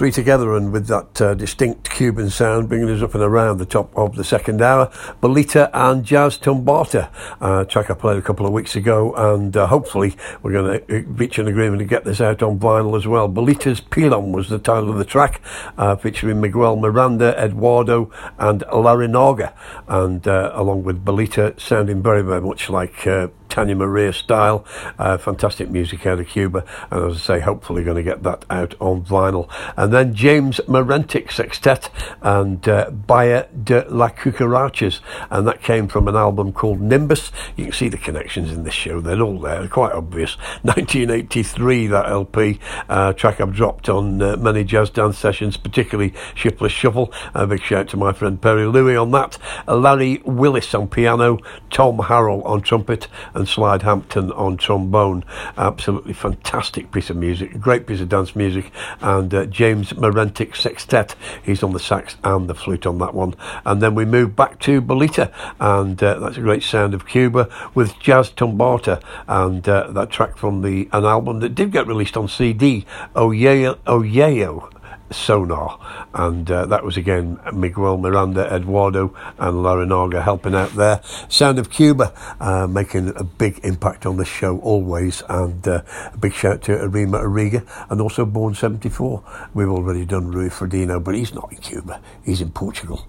Three 0.00 0.10
together 0.10 0.56
and 0.56 0.72
with 0.72 0.86
that 0.86 1.20
uh, 1.20 1.34
distinct 1.34 1.90
Cuban 1.90 2.30
sound 2.30 2.70
bringing 2.70 2.88
us 2.88 3.02
up 3.02 3.14
and 3.14 3.22
around 3.22 3.58
the 3.58 3.66
top 3.66 3.94
of 3.94 4.16
the 4.16 4.24
second 4.24 4.62
hour. 4.62 4.86
Bolita 5.22 5.68
and 5.74 6.06
Jazz 6.06 6.38
Tumbata, 6.38 7.10
uh, 7.38 7.66
track 7.66 7.90
I 7.90 7.92
played 7.92 8.16
a 8.16 8.22
couple 8.22 8.46
of 8.46 8.52
weeks 8.52 8.74
ago, 8.74 9.12
and 9.12 9.54
uh, 9.54 9.66
hopefully 9.66 10.16
we're 10.42 10.52
going 10.52 10.80
to 10.80 11.02
reach 11.02 11.38
an 11.38 11.48
agreement 11.48 11.80
to 11.80 11.84
get 11.84 12.06
this 12.06 12.18
out 12.18 12.42
on 12.42 12.58
vinyl 12.58 12.96
as 12.96 13.06
well. 13.06 13.28
Bolita's 13.28 13.82
Pilon 13.82 14.32
was 14.32 14.48
the 14.48 14.58
title 14.58 14.88
of 14.88 14.96
the 14.96 15.04
track, 15.04 15.39
uh, 15.78 15.96
featuring 15.96 16.40
Miguel 16.40 16.76
Miranda, 16.76 17.34
Eduardo, 17.38 18.10
and 18.38 18.62
Larinaga, 18.62 19.52
and 19.88 20.26
uh, 20.26 20.52
along 20.54 20.84
with 20.84 21.04
Bellita, 21.04 21.58
sounding 21.60 22.02
very, 22.02 22.22
very 22.22 22.40
much 22.40 22.70
like 22.70 23.06
uh, 23.06 23.28
Tania 23.50 23.74
Maria 23.74 24.12
style. 24.12 24.64
Uh, 24.98 25.18
fantastic 25.18 25.68
music 25.68 26.06
out 26.06 26.20
of 26.20 26.28
Cuba, 26.28 26.64
and 26.90 27.10
as 27.10 27.16
I 27.16 27.20
say, 27.20 27.40
hopefully 27.40 27.84
going 27.84 27.96
to 27.96 28.02
get 28.02 28.22
that 28.22 28.44
out 28.48 28.74
on 28.80 29.04
vinyl. 29.04 29.50
And 29.76 29.92
then 29.92 30.14
James 30.14 30.60
Marentic 30.66 31.32
Sextet 31.32 31.90
and 32.22 32.66
uh, 32.66 32.90
de 32.90 33.84
la 33.88 34.08
Cucarachas, 34.08 35.00
and 35.30 35.46
that 35.46 35.62
came 35.62 35.88
from 35.88 36.08
an 36.08 36.16
album 36.16 36.52
called 36.52 36.80
Nimbus. 36.80 37.32
You 37.56 37.64
can 37.64 37.72
see 37.72 37.88
the 37.88 37.98
connections 37.98 38.52
in 38.52 38.64
this 38.64 38.74
show, 38.74 39.00
they're 39.00 39.20
all 39.20 39.38
there, 39.38 39.58
they're 39.60 39.68
quite 39.68 39.92
obvious. 39.92 40.34
1983, 40.62 41.88
that 41.88 42.06
LP 42.06 42.60
uh, 42.88 43.12
track 43.12 43.40
I've 43.40 43.52
dropped 43.52 43.88
on 43.88 44.22
uh, 44.22 44.36
many 44.36 44.62
jazz 44.64 44.90
dance 44.90 45.18
sessions, 45.18 45.39
particularly 45.56 46.14
Shipless 46.34 46.72
Shuffle. 46.72 47.12
A 47.34 47.46
big 47.46 47.62
shout 47.62 47.88
to 47.88 47.96
my 47.96 48.12
friend 48.12 48.40
Perry 48.40 48.66
Louis 48.66 48.96
on 48.96 49.10
that. 49.12 49.38
Larry 49.66 50.20
Willis 50.24 50.74
on 50.74 50.88
piano, 50.88 51.38
Tom 51.70 51.98
Harrell 51.98 52.44
on 52.44 52.60
trumpet, 52.60 53.08
and 53.34 53.48
Slide 53.48 53.82
Hampton 53.82 54.30
on 54.32 54.56
trombone. 54.56 55.24
Absolutely 55.56 56.12
fantastic 56.12 56.92
piece 56.92 57.10
of 57.10 57.16
music, 57.16 57.58
great 57.58 57.86
piece 57.86 58.00
of 58.00 58.08
dance 58.08 58.36
music. 58.36 58.70
And 59.00 59.32
uh, 59.32 59.46
James 59.46 59.92
Marentic 59.94 60.54
Sextet, 60.54 61.14
he's 61.42 61.62
on 61.62 61.72
the 61.72 61.80
sax 61.80 62.16
and 62.22 62.48
the 62.48 62.54
flute 62.54 62.86
on 62.86 62.98
that 62.98 63.14
one. 63.14 63.34
And 63.64 63.80
then 63.80 63.94
we 63.94 64.04
move 64.04 64.36
back 64.36 64.58
to 64.60 64.82
Bolita, 64.82 65.32
and 65.58 66.02
uh, 66.02 66.18
that's 66.18 66.36
a 66.36 66.40
great 66.42 66.62
sound 66.62 66.94
of 66.94 67.06
Cuba 67.06 67.48
with 67.74 67.98
Jazz 67.98 68.30
Tumbata, 68.30 69.02
and 69.26 69.66
uh, 69.68 69.90
that 69.92 70.10
track 70.10 70.36
from 70.36 70.62
the 70.62 70.88
an 70.92 71.04
album 71.04 71.40
that 71.40 71.54
did 71.54 71.72
get 71.72 71.86
released 71.86 72.16
on 72.16 72.28
CD, 72.28 72.84
Oyeyo. 73.14 73.76
Oyeyo 73.86 74.79
Sonar, 75.10 75.78
and 76.14 76.50
uh, 76.50 76.66
that 76.66 76.84
was 76.84 76.96
again 76.96 77.38
Miguel 77.52 77.98
Miranda, 77.98 78.52
Eduardo, 78.52 79.14
and 79.38 79.56
Larinaga 79.58 80.22
helping 80.22 80.54
out 80.54 80.74
there. 80.74 81.00
Sound 81.28 81.58
of 81.58 81.70
Cuba 81.70 82.12
uh, 82.40 82.66
making 82.66 83.12
a 83.16 83.24
big 83.24 83.60
impact 83.64 84.06
on 84.06 84.16
this 84.16 84.28
show 84.28 84.58
always, 84.60 85.22
and 85.28 85.66
uh, 85.66 85.82
a 86.12 86.16
big 86.18 86.32
shout 86.32 86.62
to 86.62 86.80
Arima 86.80 87.18
Ariga, 87.18 87.66
and 87.90 88.00
also 88.00 88.24
Born 88.24 88.54
74. 88.54 89.22
We've 89.54 89.68
already 89.68 90.04
done 90.04 90.30
Rui 90.30 90.48
Ferdinand, 90.48 91.04
but 91.04 91.14
he's 91.14 91.34
not 91.34 91.50
in 91.52 91.58
Cuba, 91.58 92.00
he's 92.24 92.40
in 92.40 92.50
Portugal. 92.50 93.06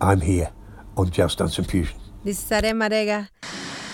I'm 0.00 0.20
here 0.20 0.50
on 0.96 1.10
Jazz 1.10 1.34
Dance 1.34 1.58
and 1.58 1.66
Fusion. 1.68 1.98
This 2.24 2.44
is 2.44 2.52
Are 2.52 2.62
Marega. 2.62 3.28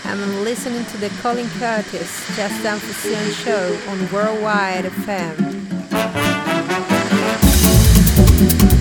I'm 0.03 0.43
listening 0.43 0.85
to 0.85 0.97
the 0.97 1.09
Colin 1.21 1.49
Curtis 1.59 2.35
Jazz 2.35 2.63
Dance 2.63 2.83
Fusion 2.83 3.33
show 3.33 3.77
on 3.89 4.11
Worldwide 4.11 4.85
FM. 4.85 5.66
Thank 8.37 8.71
you. 8.71 8.76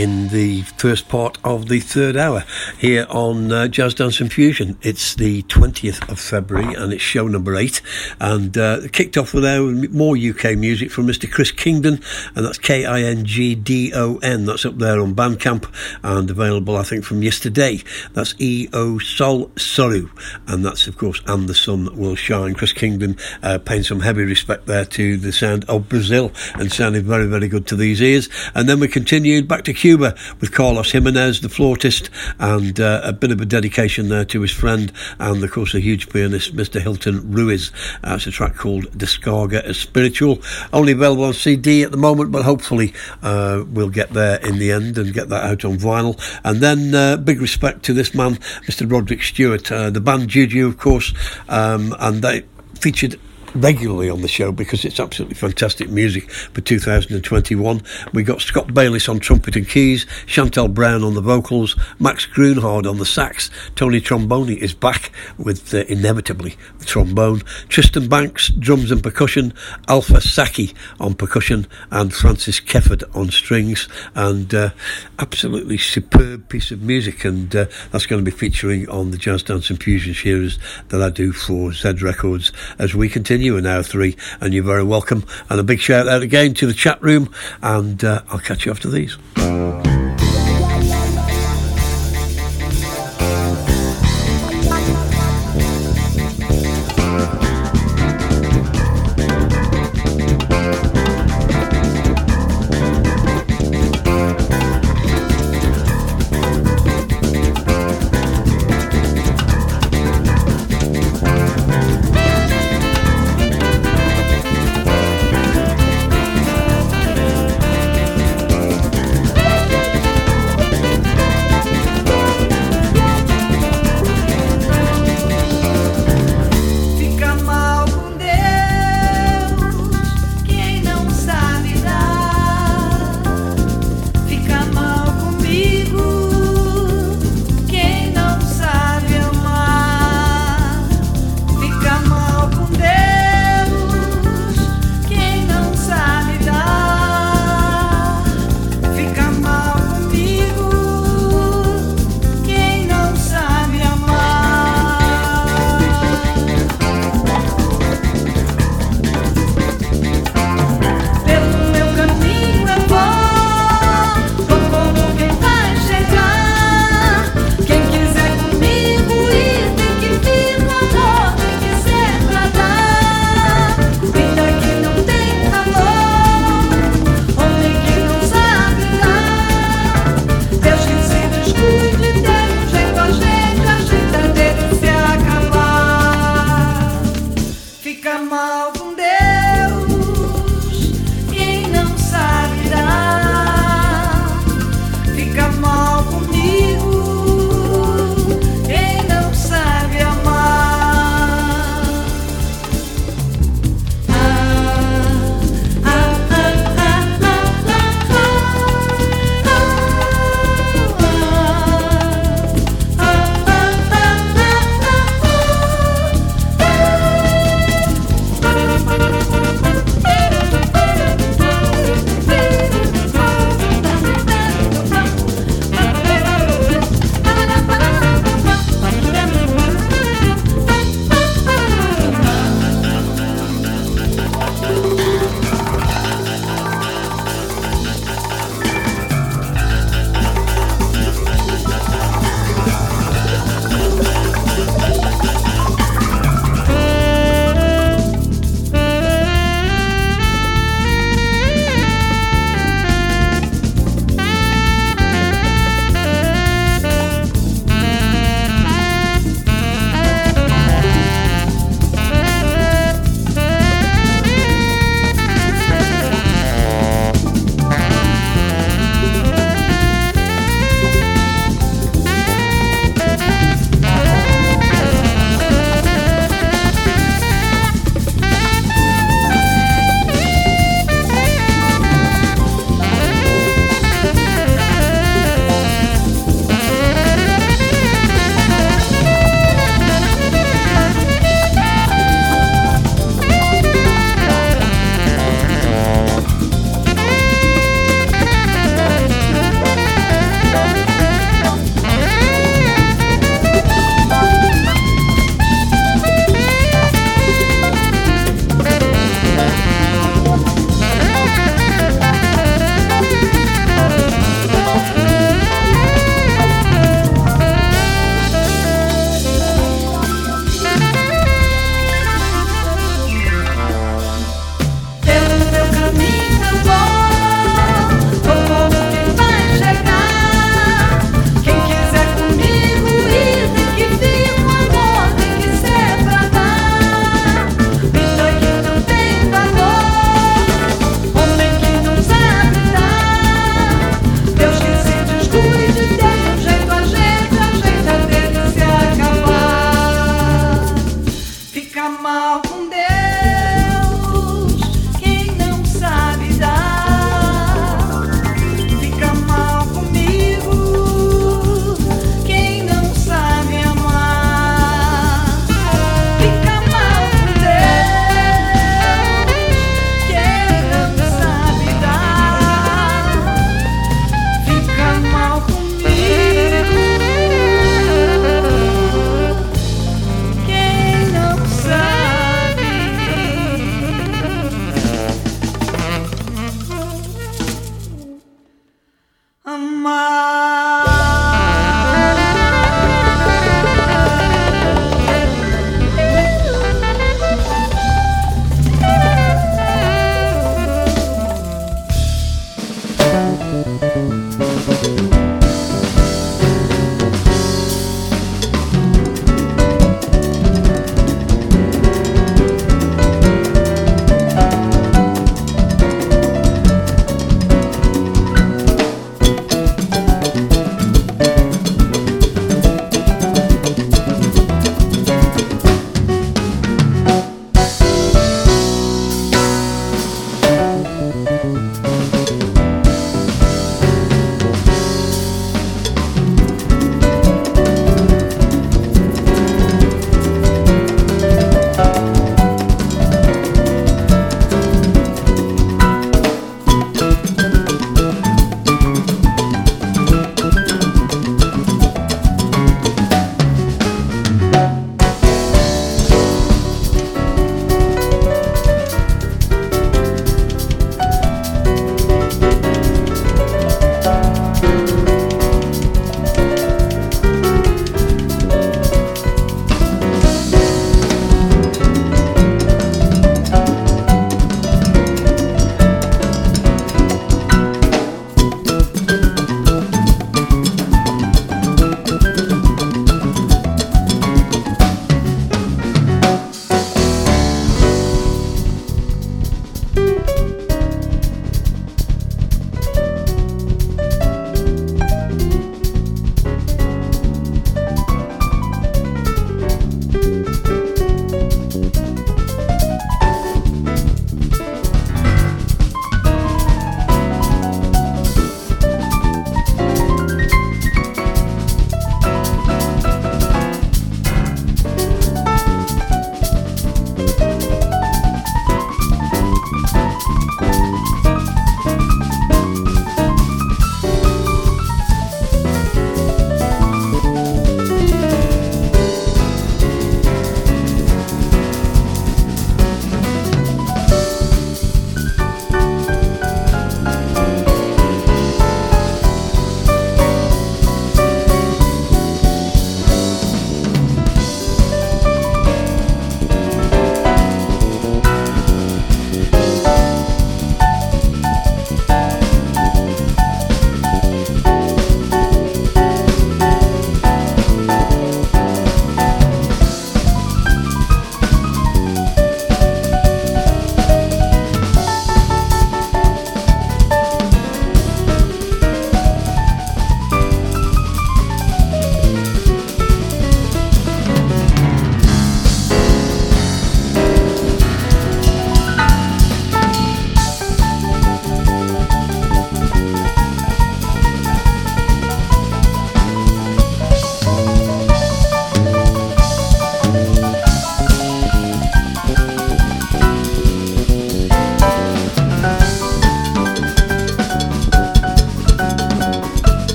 In 0.00 0.28
the 0.28 0.62
first 0.78 1.10
part 1.10 1.36
of 1.44 1.68
the 1.68 1.78
third 1.78 2.16
hour 2.16 2.42
here 2.78 3.06
on 3.10 3.52
uh, 3.52 3.68
Jazz 3.68 3.92
Dance 3.92 4.18
and 4.18 4.32
Fusion. 4.32 4.78
It's 4.80 5.14
the 5.14 5.42
20th 5.42 6.10
of 6.10 6.18
February 6.18 6.72
and 6.72 6.90
it's 6.94 7.02
show 7.02 7.28
number 7.28 7.54
eight. 7.54 7.82
And 8.18 8.56
uh, 8.56 8.88
kicked 8.92 9.18
off 9.18 9.34
with 9.34 9.44
our 9.44 9.60
more 9.90 10.16
UK 10.16 10.56
music 10.56 10.90
from 10.90 11.06
Mr. 11.06 11.30
Chris 11.30 11.52
Kingdon, 11.60 12.00
and 12.34 12.44
that's 12.44 12.58
K 12.58 12.84
I 12.84 13.02
N 13.02 13.24
G 13.24 13.54
D 13.54 13.92
O 13.94 14.16
N. 14.16 14.46
That's 14.46 14.64
up 14.64 14.78
there 14.78 15.00
on 15.00 15.14
Bandcamp 15.14 15.70
and 16.02 16.30
available, 16.30 16.76
I 16.76 16.82
think, 16.82 17.04
from 17.04 17.22
yesterday. 17.22 17.82
That's 18.14 18.34
E 18.38 18.68
O 18.72 18.98
Sol 18.98 19.46
Soru, 19.50 20.10
and 20.48 20.64
that's, 20.64 20.86
of 20.86 20.96
course, 20.96 21.20
And 21.26 21.48
the 21.48 21.54
Sun 21.54 21.96
Will 21.96 22.16
Shine. 22.16 22.54
Chris 22.54 22.72
Kingdon 22.72 23.16
uh, 23.42 23.58
paying 23.58 23.82
some 23.82 24.00
heavy 24.00 24.24
respect 24.24 24.66
there 24.66 24.84
to 24.86 25.16
the 25.16 25.32
sound 25.32 25.64
of 25.68 25.88
Brazil 25.88 26.32
and 26.54 26.72
sounded 26.72 27.04
very, 27.04 27.26
very 27.26 27.48
good 27.48 27.66
to 27.68 27.76
these 27.76 28.00
ears. 28.00 28.28
And 28.54 28.68
then 28.68 28.80
we 28.80 28.88
continued 28.88 29.46
back 29.46 29.64
to 29.64 29.74
Cuba 29.74 30.14
with 30.40 30.52
Carlos 30.52 30.90
Jimenez, 30.90 31.42
the 31.42 31.48
flautist, 31.48 32.10
and 32.38 32.80
uh, 32.80 33.02
a 33.04 33.12
bit 33.12 33.30
of 33.30 33.40
a 33.40 33.46
dedication 33.46 34.08
there 34.08 34.24
to 34.24 34.40
his 34.40 34.50
friend 34.50 34.92
and, 35.18 35.42
of 35.44 35.50
course, 35.50 35.74
a 35.74 35.80
huge 35.80 36.08
pianist, 36.08 36.56
Mr. 36.56 36.80
Hilton 36.80 37.30
Ruiz. 37.30 37.70
Uh, 38.02 38.14
it's 38.16 38.26
a 38.26 38.30
track 38.30 38.56
called 38.56 38.84
Descarga 38.96 39.74
Spiritual. 39.74 40.42
Only 40.72 40.92
available 40.92 41.24
on 41.24 41.34
at 41.54 41.90
the 41.90 41.96
moment, 41.96 42.32
but 42.32 42.44
hopefully 42.44 42.92
uh, 43.22 43.64
we'll 43.68 43.90
get 43.90 44.10
there 44.10 44.38
in 44.40 44.58
the 44.58 44.72
end 44.72 44.98
and 44.98 45.12
get 45.12 45.28
that 45.28 45.44
out 45.44 45.64
on 45.64 45.76
vinyl. 45.76 46.20
And 46.44 46.60
then 46.60 46.94
uh, 46.94 47.16
big 47.16 47.40
respect 47.40 47.82
to 47.84 47.92
this 47.92 48.14
man, 48.14 48.36
Mr. 48.66 48.90
Roderick 48.90 49.22
Stewart, 49.22 49.70
uh, 49.70 49.90
the 49.90 50.00
band 50.00 50.28
Juju, 50.28 50.66
of 50.66 50.78
course, 50.78 51.14
um, 51.48 51.94
and 51.98 52.22
they 52.22 52.44
featured 52.74 53.18
regularly 53.54 54.08
on 54.08 54.22
the 54.22 54.28
show 54.28 54.52
because 54.52 54.84
it's 54.84 55.00
absolutely 55.00 55.34
fantastic 55.34 55.88
music 55.88 56.30
for 56.30 56.60
2021. 56.60 57.82
We 58.12 58.22
got 58.22 58.40
Scott 58.40 58.72
Bayliss 58.72 59.08
on 59.08 59.20
trumpet 59.20 59.56
and 59.56 59.68
keys, 59.68 60.06
Chantel 60.26 60.72
Brown 60.72 61.02
on 61.02 61.14
the 61.14 61.20
vocals, 61.20 61.76
Max 61.98 62.26
Grunhard 62.26 62.86
on 62.86 62.98
the 62.98 63.06
sax, 63.06 63.50
Tony 63.74 64.00
Tromboni 64.00 64.56
is 64.56 64.74
back 64.74 65.09
with 65.40 65.74
uh, 65.74 65.78
inevitably 65.88 66.56
the 66.78 66.84
trombone, 66.84 67.42
Tristan 67.68 68.08
Banks 68.08 68.48
drums 68.48 68.90
and 68.90 69.02
percussion, 69.02 69.52
Alpha 69.88 70.20
Saki 70.20 70.74
on 70.98 71.14
percussion, 71.14 71.66
and 71.90 72.12
Francis 72.12 72.60
Kefford 72.60 73.04
on 73.14 73.30
strings, 73.30 73.88
and 74.14 74.52
uh, 74.54 74.70
absolutely 75.18 75.78
superb 75.78 76.48
piece 76.48 76.70
of 76.70 76.82
music, 76.82 77.24
and 77.24 77.54
uh, 77.54 77.66
that's 77.90 78.06
going 78.06 78.24
to 78.24 78.30
be 78.30 78.36
featuring 78.36 78.88
on 78.88 79.10
the 79.10 79.18
Jazz 79.18 79.42
Dance 79.42 79.70
and 79.70 79.82
Fusion 79.82 80.14
series 80.14 80.58
that 80.88 81.02
I 81.02 81.10
do 81.10 81.32
for 81.32 81.72
Z 81.72 81.92
Records 82.02 82.52
as 82.78 82.94
we 82.94 83.08
continue 83.08 83.56
in 83.56 83.66
hour 83.66 83.82
three, 83.82 84.16
and 84.40 84.54
you're 84.54 84.64
very 84.64 84.84
welcome. 84.84 85.24
And 85.48 85.58
a 85.58 85.64
big 85.64 85.80
shout 85.80 86.08
out 86.08 86.22
again 86.22 86.54
to 86.54 86.66
the 86.66 86.74
chat 86.74 87.02
room, 87.02 87.32
and 87.62 88.02
uh, 88.04 88.22
I'll 88.28 88.38
catch 88.38 88.66
you 88.66 88.72
after 88.72 88.88
these. 88.88 89.16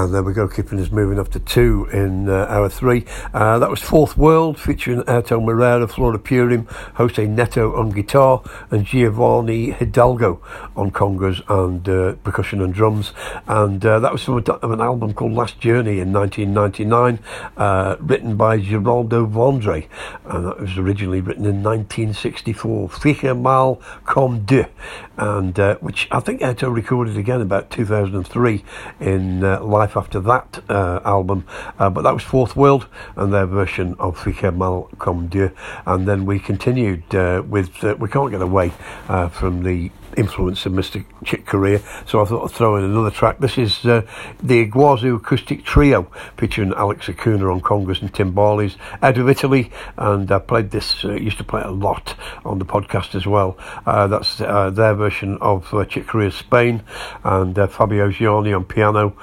And 0.00 0.14
there 0.14 0.22
we 0.22 0.32
go, 0.32 0.48
keeping 0.48 0.80
us 0.80 0.90
moving 0.90 1.18
up 1.18 1.28
to 1.32 1.38
two 1.38 1.86
in 1.92 2.26
uh, 2.26 2.46
hour 2.48 2.70
three. 2.70 3.04
Uh, 3.34 3.58
that 3.58 3.68
was 3.68 3.82
Fourth 3.82 4.16
World 4.16 4.58
featuring 4.58 5.02
Airto 5.02 5.44
Moreira, 5.44 5.86
Flora 5.86 6.18
Purim, 6.18 6.66
Jose 6.94 7.26
Neto 7.26 7.76
on 7.76 7.90
guitar, 7.90 8.42
and 8.70 8.86
Giovanni 8.86 9.72
Hidalgo 9.72 10.40
on 10.74 10.90
congas 10.90 11.42
and 11.50 11.86
uh, 11.86 12.14
percussion 12.24 12.62
and 12.62 12.72
drums. 12.72 13.12
And 13.46 13.84
uh, 13.84 14.00
that 14.00 14.10
was 14.10 14.24
from 14.24 14.38
an 14.38 14.80
album 14.80 15.12
called 15.12 15.32
Last 15.32 15.60
Journey 15.60 16.00
in 16.00 16.14
1999, 16.14 17.18
uh, 17.58 17.96
written 18.00 18.36
by 18.36 18.58
Geraldo 18.58 19.30
Vandré. 19.30 19.86
And 20.24 20.46
that 20.46 20.60
was 20.60 20.78
originally 20.78 21.20
written 21.20 21.44
in 21.44 21.62
1964. 21.62 22.88
Fica 22.88 23.34
Mal 23.34 23.74
Com 24.06 24.46
Deus, 24.46 24.68
and 25.18 25.60
uh, 25.60 25.74
which 25.76 26.08
I 26.10 26.20
think 26.20 26.40
Airto 26.40 26.74
recorded 26.74 27.18
again 27.18 27.42
about 27.42 27.68
2003 27.68 28.64
in 28.98 29.44
uh, 29.44 29.60
Life 29.90 29.96
After 29.96 30.20
That 30.20 30.62
uh, 30.68 31.00
album. 31.04 31.44
Uh, 31.76 31.90
but 31.90 32.02
that 32.02 32.14
was 32.14 32.22
Fourth 32.22 32.54
World 32.54 32.86
and 33.16 33.32
their 33.32 33.46
version 33.46 33.96
of 33.98 34.16
Fica 34.16 34.52
Mal 34.52 34.88
Com 34.98 35.26
Deus. 35.26 35.50
And 35.84 36.06
then 36.06 36.26
we 36.26 36.38
continued 36.38 37.12
uh, 37.12 37.42
with 37.44 37.82
uh, 37.82 37.96
We 37.98 38.08
Can't 38.08 38.30
Get 38.30 38.40
Away 38.40 38.72
uh, 39.08 39.28
from 39.30 39.64
the 39.64 39.90
influence 40.16 40.66
of 40.66 40.72
Mr. 40.72 41.04
Chick 41.24 41.46
Corea. 41.46 41.80
So 42.06 42.22
I 42.22 42.24
thought 42.24 42.44
I'd 42.44 42.54
throw 42.56 42.76
in 42.76 42.84
another 42.84 43.10
track. 43.10 43.38
This 43.38 43.58
is 43.58 43.84
uh, 43.84 44.02
the 44.42 44.66
Iguazu 44.66 45.16
Acoustic 45.16 45.64
Trio 45.64 46.10
featuring 46.36 46.72
Alex 46.74 47.08
Acuna 47.08 47.50
on 47.50 47.60
congas 47.60 48.00
and 48.02 48.12
timbales 48.12 48.76
out 49.02 49.18
of 49.18 49.28
Italy. 49.28 49.70
And 49.96 50.30
I 50.30 50.38
played 50.38 50.70
this, 50.70 51.04
uh, 51.04 51.12
used 51.12 51.38
to 51.38 51.44
play 51.44 51.60
it 51.60 51.66
a 51.66 51.70
lot 51.70 52.14
on 52.44 52.58
the 52.58 52.64
podcast 52.64 53.14
as 53.14 53.26
well. 53.26 53.56
Uh, 53.86 54.06
that's 54.06 54.40
uh, 54.40 54.70
their 54.70 54.94
version 54.94 55.38
of 55.40 55.72
uh, 55.74 55.84
Chick 55.84 56.06
Corea's 56.06 56.34
Spain 56.34 56.82
and 57.24 57.58
uh, 57.58 57.66
Fabio 57.66 58.10
Gianni 58.10 58.52
on 58.52 58.64
piano, 58.64 59.16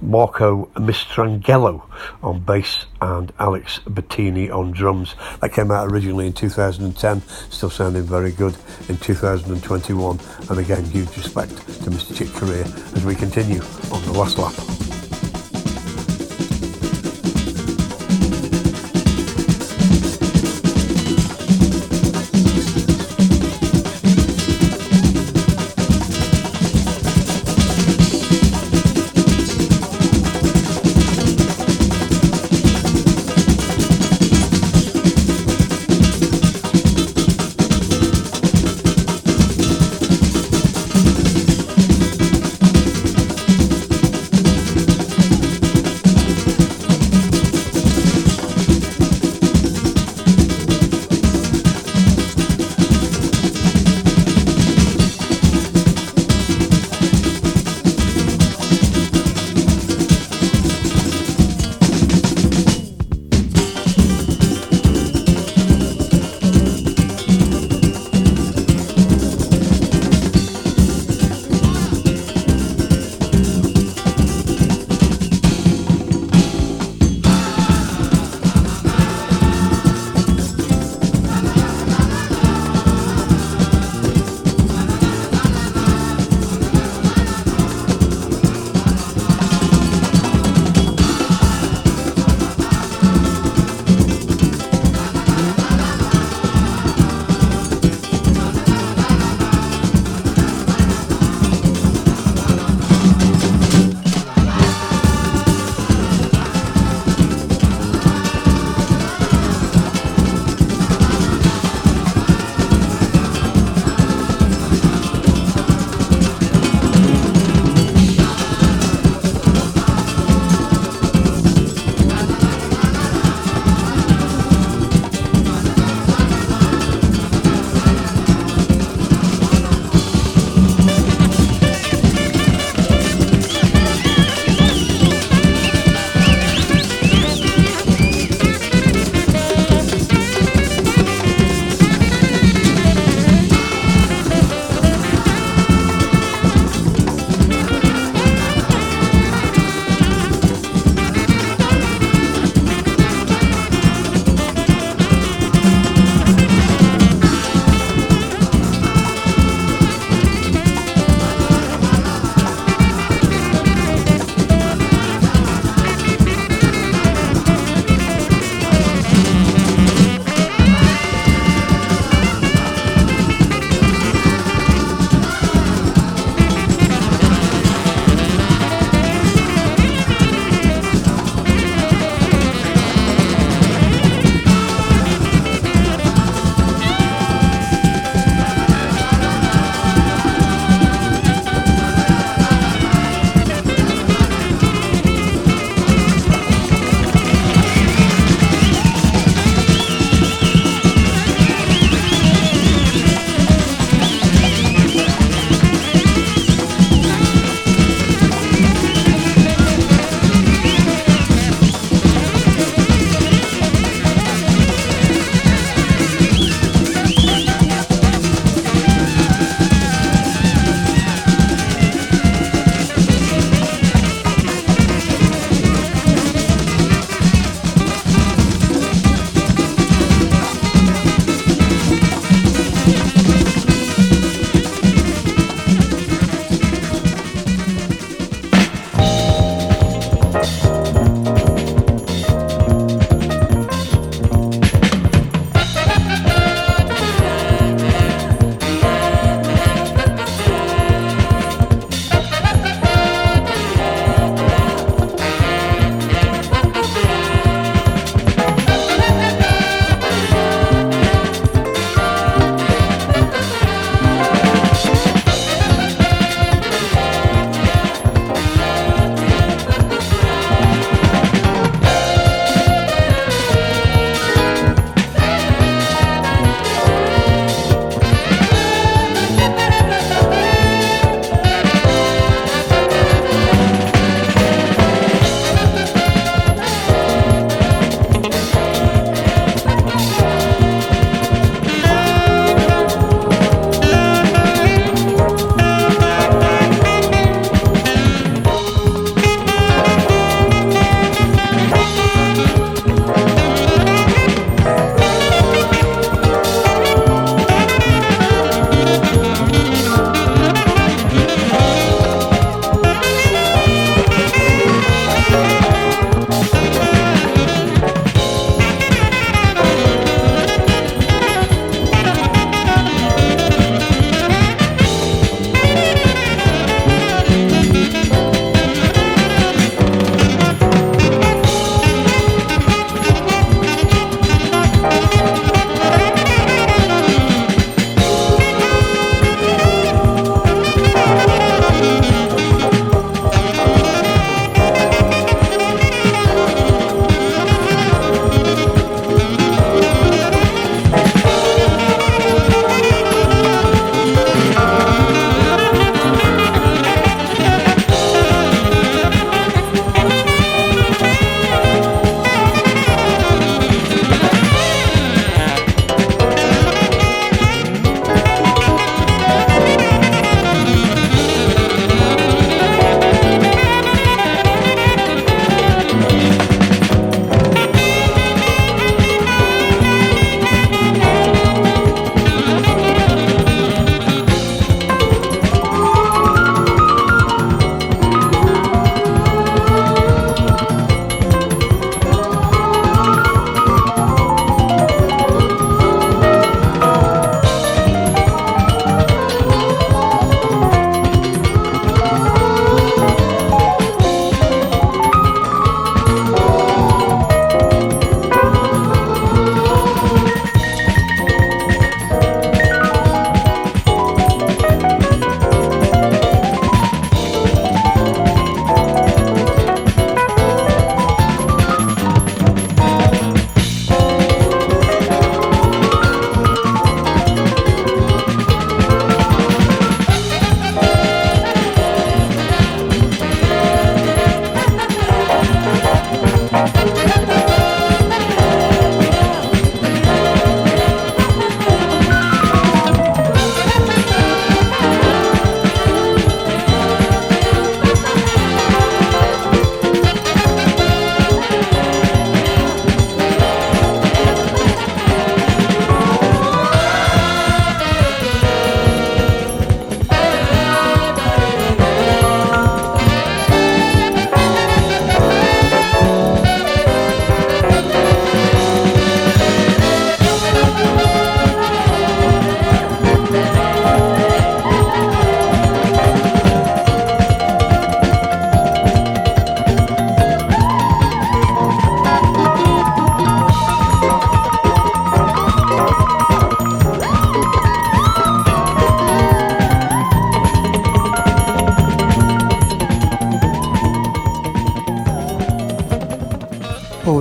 Marco 0.00 0.66
Mistrangelo 0.74 1.82
on 2.22 2.40
bass 2.40 2.86
and 3.00 3.32
Alex 3.38 3.80
Bettini 3.86 4.50
on 4.50 4.72
drums. 4.72 5.14
That 5.40 5.52
came 5.52 5.70
out 5.70 5.90
originally 5.90 6.26
in 6.26 6.32
2010, 6.32 7.22
still 7.50 7.70
sounding 7.70 8.02
very 8.02 8.32
good 8.32 8.56
in 8.88 8.96
2021. 8.96 10.18
And 10.50 10.58
again, 10.58 10.84
huge 10.84 11.16
respect 11.16 11.56
to 11.56 11.90
Mr. 11.90 12.16
Chick 12.16 12.32
Corea 12.32 12.64
as 12.96 13.04
we 13.04 13.14
continue 13.14 13.60
on 13.92 14.02
the 14.04 14.12
last 14.12 14.38
lap. 14.38 15.03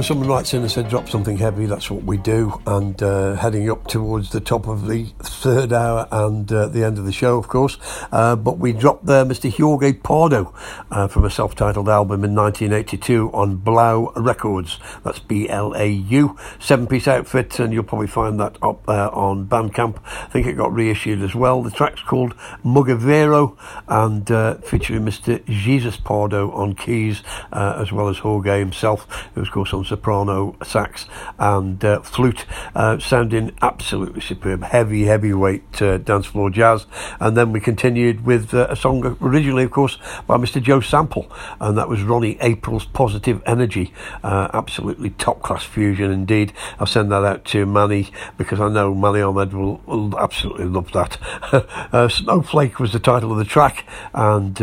When 0.04 0.08
someone 0.08 0.28
writes 0.28 0.54
in 0.54 0.62
and 0.64 0.70
said 0.70 0.90
drop 0.90 1.08
something 1.08 1.38
heavy, 1.38 1.66
that's 1.66 1.90
what 1.90 2.04
we 2.04 2.18
do. 2.18 2.62
And 2.68 3.02
uh, 3.02 3.36
heading 3.36 3.70
up 3.70 3.88
towards 3.88 4.32
the 4.32 4.42
top 4.42 4.68
of 4.68 4.90
the 4.90 5.06
third 5.20 5.72
hour 5.72 6.10
and 6.12 6.52
uh, 6.52 6.68
the 6.68 6.84
end 6.84 6.98
of 6.98 7.06
the 7.06 7.14
show, 7.14 7.38
of 7.38 7.48
course. 7.48 7.78
Uh, 8.12 8.36
but 8.36 8.58
we 8.58 8.74
dropped 8.74 9.06
there 9.06 9.24
Mr. 9.24 9.50
Jorge 9.50 9.94
Pardo 9.94 10.54
uh, 10.92 11.08
from 11.08 11.24
a 11.24 11.30
self 11.30 11.56
titled 11.56 11.88
album 11.88 12.26
in 12.26 12.36
1982 12.36 13.32
on 13.32 13.56
Blau 13.56 14.12
Records. 14.18 14.78
That's 15.06 15.20
B 15.20 15.48
L 15.48 15.74
A 15.74 15.88
U. 15.88 16.38
Seven 16.60 16.86
piece 16.86 17.08
outfit, 17.08 17.58
and 17.60 17.72
you'll 17.72 17.84
probably 17.84 18.08
find 18.08 18.38
that 18.42 18.58
up 18.62 18.86
there 18.86 19.10
on 19.16 19.48
Bandcamp. 19.48 20.02
I 20.06 20.26
think 20.26 20.48
it 20.48 20.58
got 20.58 20.74
reissued 20.74 21.22
as 21.22 21.34
well. 21.34 21.64
The 21.64 21.72
track's 21.72 22.02
called 22.02 22.36
Mugavero 22.66 23.58
and 23.88 24.30
uh, 24.30 24.56
featuring 24.56 25.06
Mr. 25.06 25.42
Jesus 25.46 25.96
Pardo 25.96 26.52
on 26.52 26.76
keys, 26.76 27.24
uh, 27.54 27.78
as 27.78 27.94
well 27.94 28.10
as 28.10 28.18
Jorge 28.18 28.60
himself, 28.60 29.08
of 29.48 29.54
course, 29.54 29.74
on 29.74 29.86
soprano, 29.86 30.56
sax, 30.64 31.06
and 31.40 31.84
uh, 31.84 32.02
flute, 32.02 32.46
uh, 32.76 33.00
sounding 33.00 33.56
absolutely 33.62 34.22
superb. 34.22 34.64
Heavy, 34.64 35.06
heavyweight 35.06 35.82
uh, 35.82 35.98
dance 35.98 36.26
floor 36.26 36.50
jazz. 36.50 36.86
And 37.20 37.38
then 37.38 37.52
we 37.52 37.60
continued 37.60 38.26
with 38.26 38.54
uh, 38.54 38.68
a 38.70 38.76
song 38.76 39.18
originally, 39.22 39.64
of 39.64 39.72
course, 39.72 39.98
by 40.28 40.38
Mr. 40.38 40.62
Joe 40.62 40.82
Sample, 40.82 41.32
and 41.60 41.78
that 41.78 41.90
was 41.90 42.02
Ronnie 42.04 42.38
April's 42.42 42.86
Positive 42.86 43.42
Energy. 43.46 43.94
Uh, 44.24 44.50
absolutely 44.54 45.12
top 45.12 45.42
class 45.42 45.64
fusion 45.64 46.12
indeed. 46.12 46.54
I'll 46.80 46.88
send 46.88 47.12
that 47.12 47.24
out 47.24 47.46
to 47.46 47.66
Manny 47.66 48.12
because 48.38 48.60
I 48.60 48.70
know 48.70 48.94
Manny 48.94 49.22
Ahmed 49.22 49.54
will, 49.54 49.82
will 49.86 50.18
absolutely 50.18 50.66
love 50.66 50.92
that. 50.94 51.18
uh, 51.94 52.08
Snowflake 52.08 52.80
was 52.80 52.94
the 52.94 53.00
title 53.00 53.32
of 53.32 53.38
the 53.38 53.46
track, 53.46 53.86
and 54.14 54.62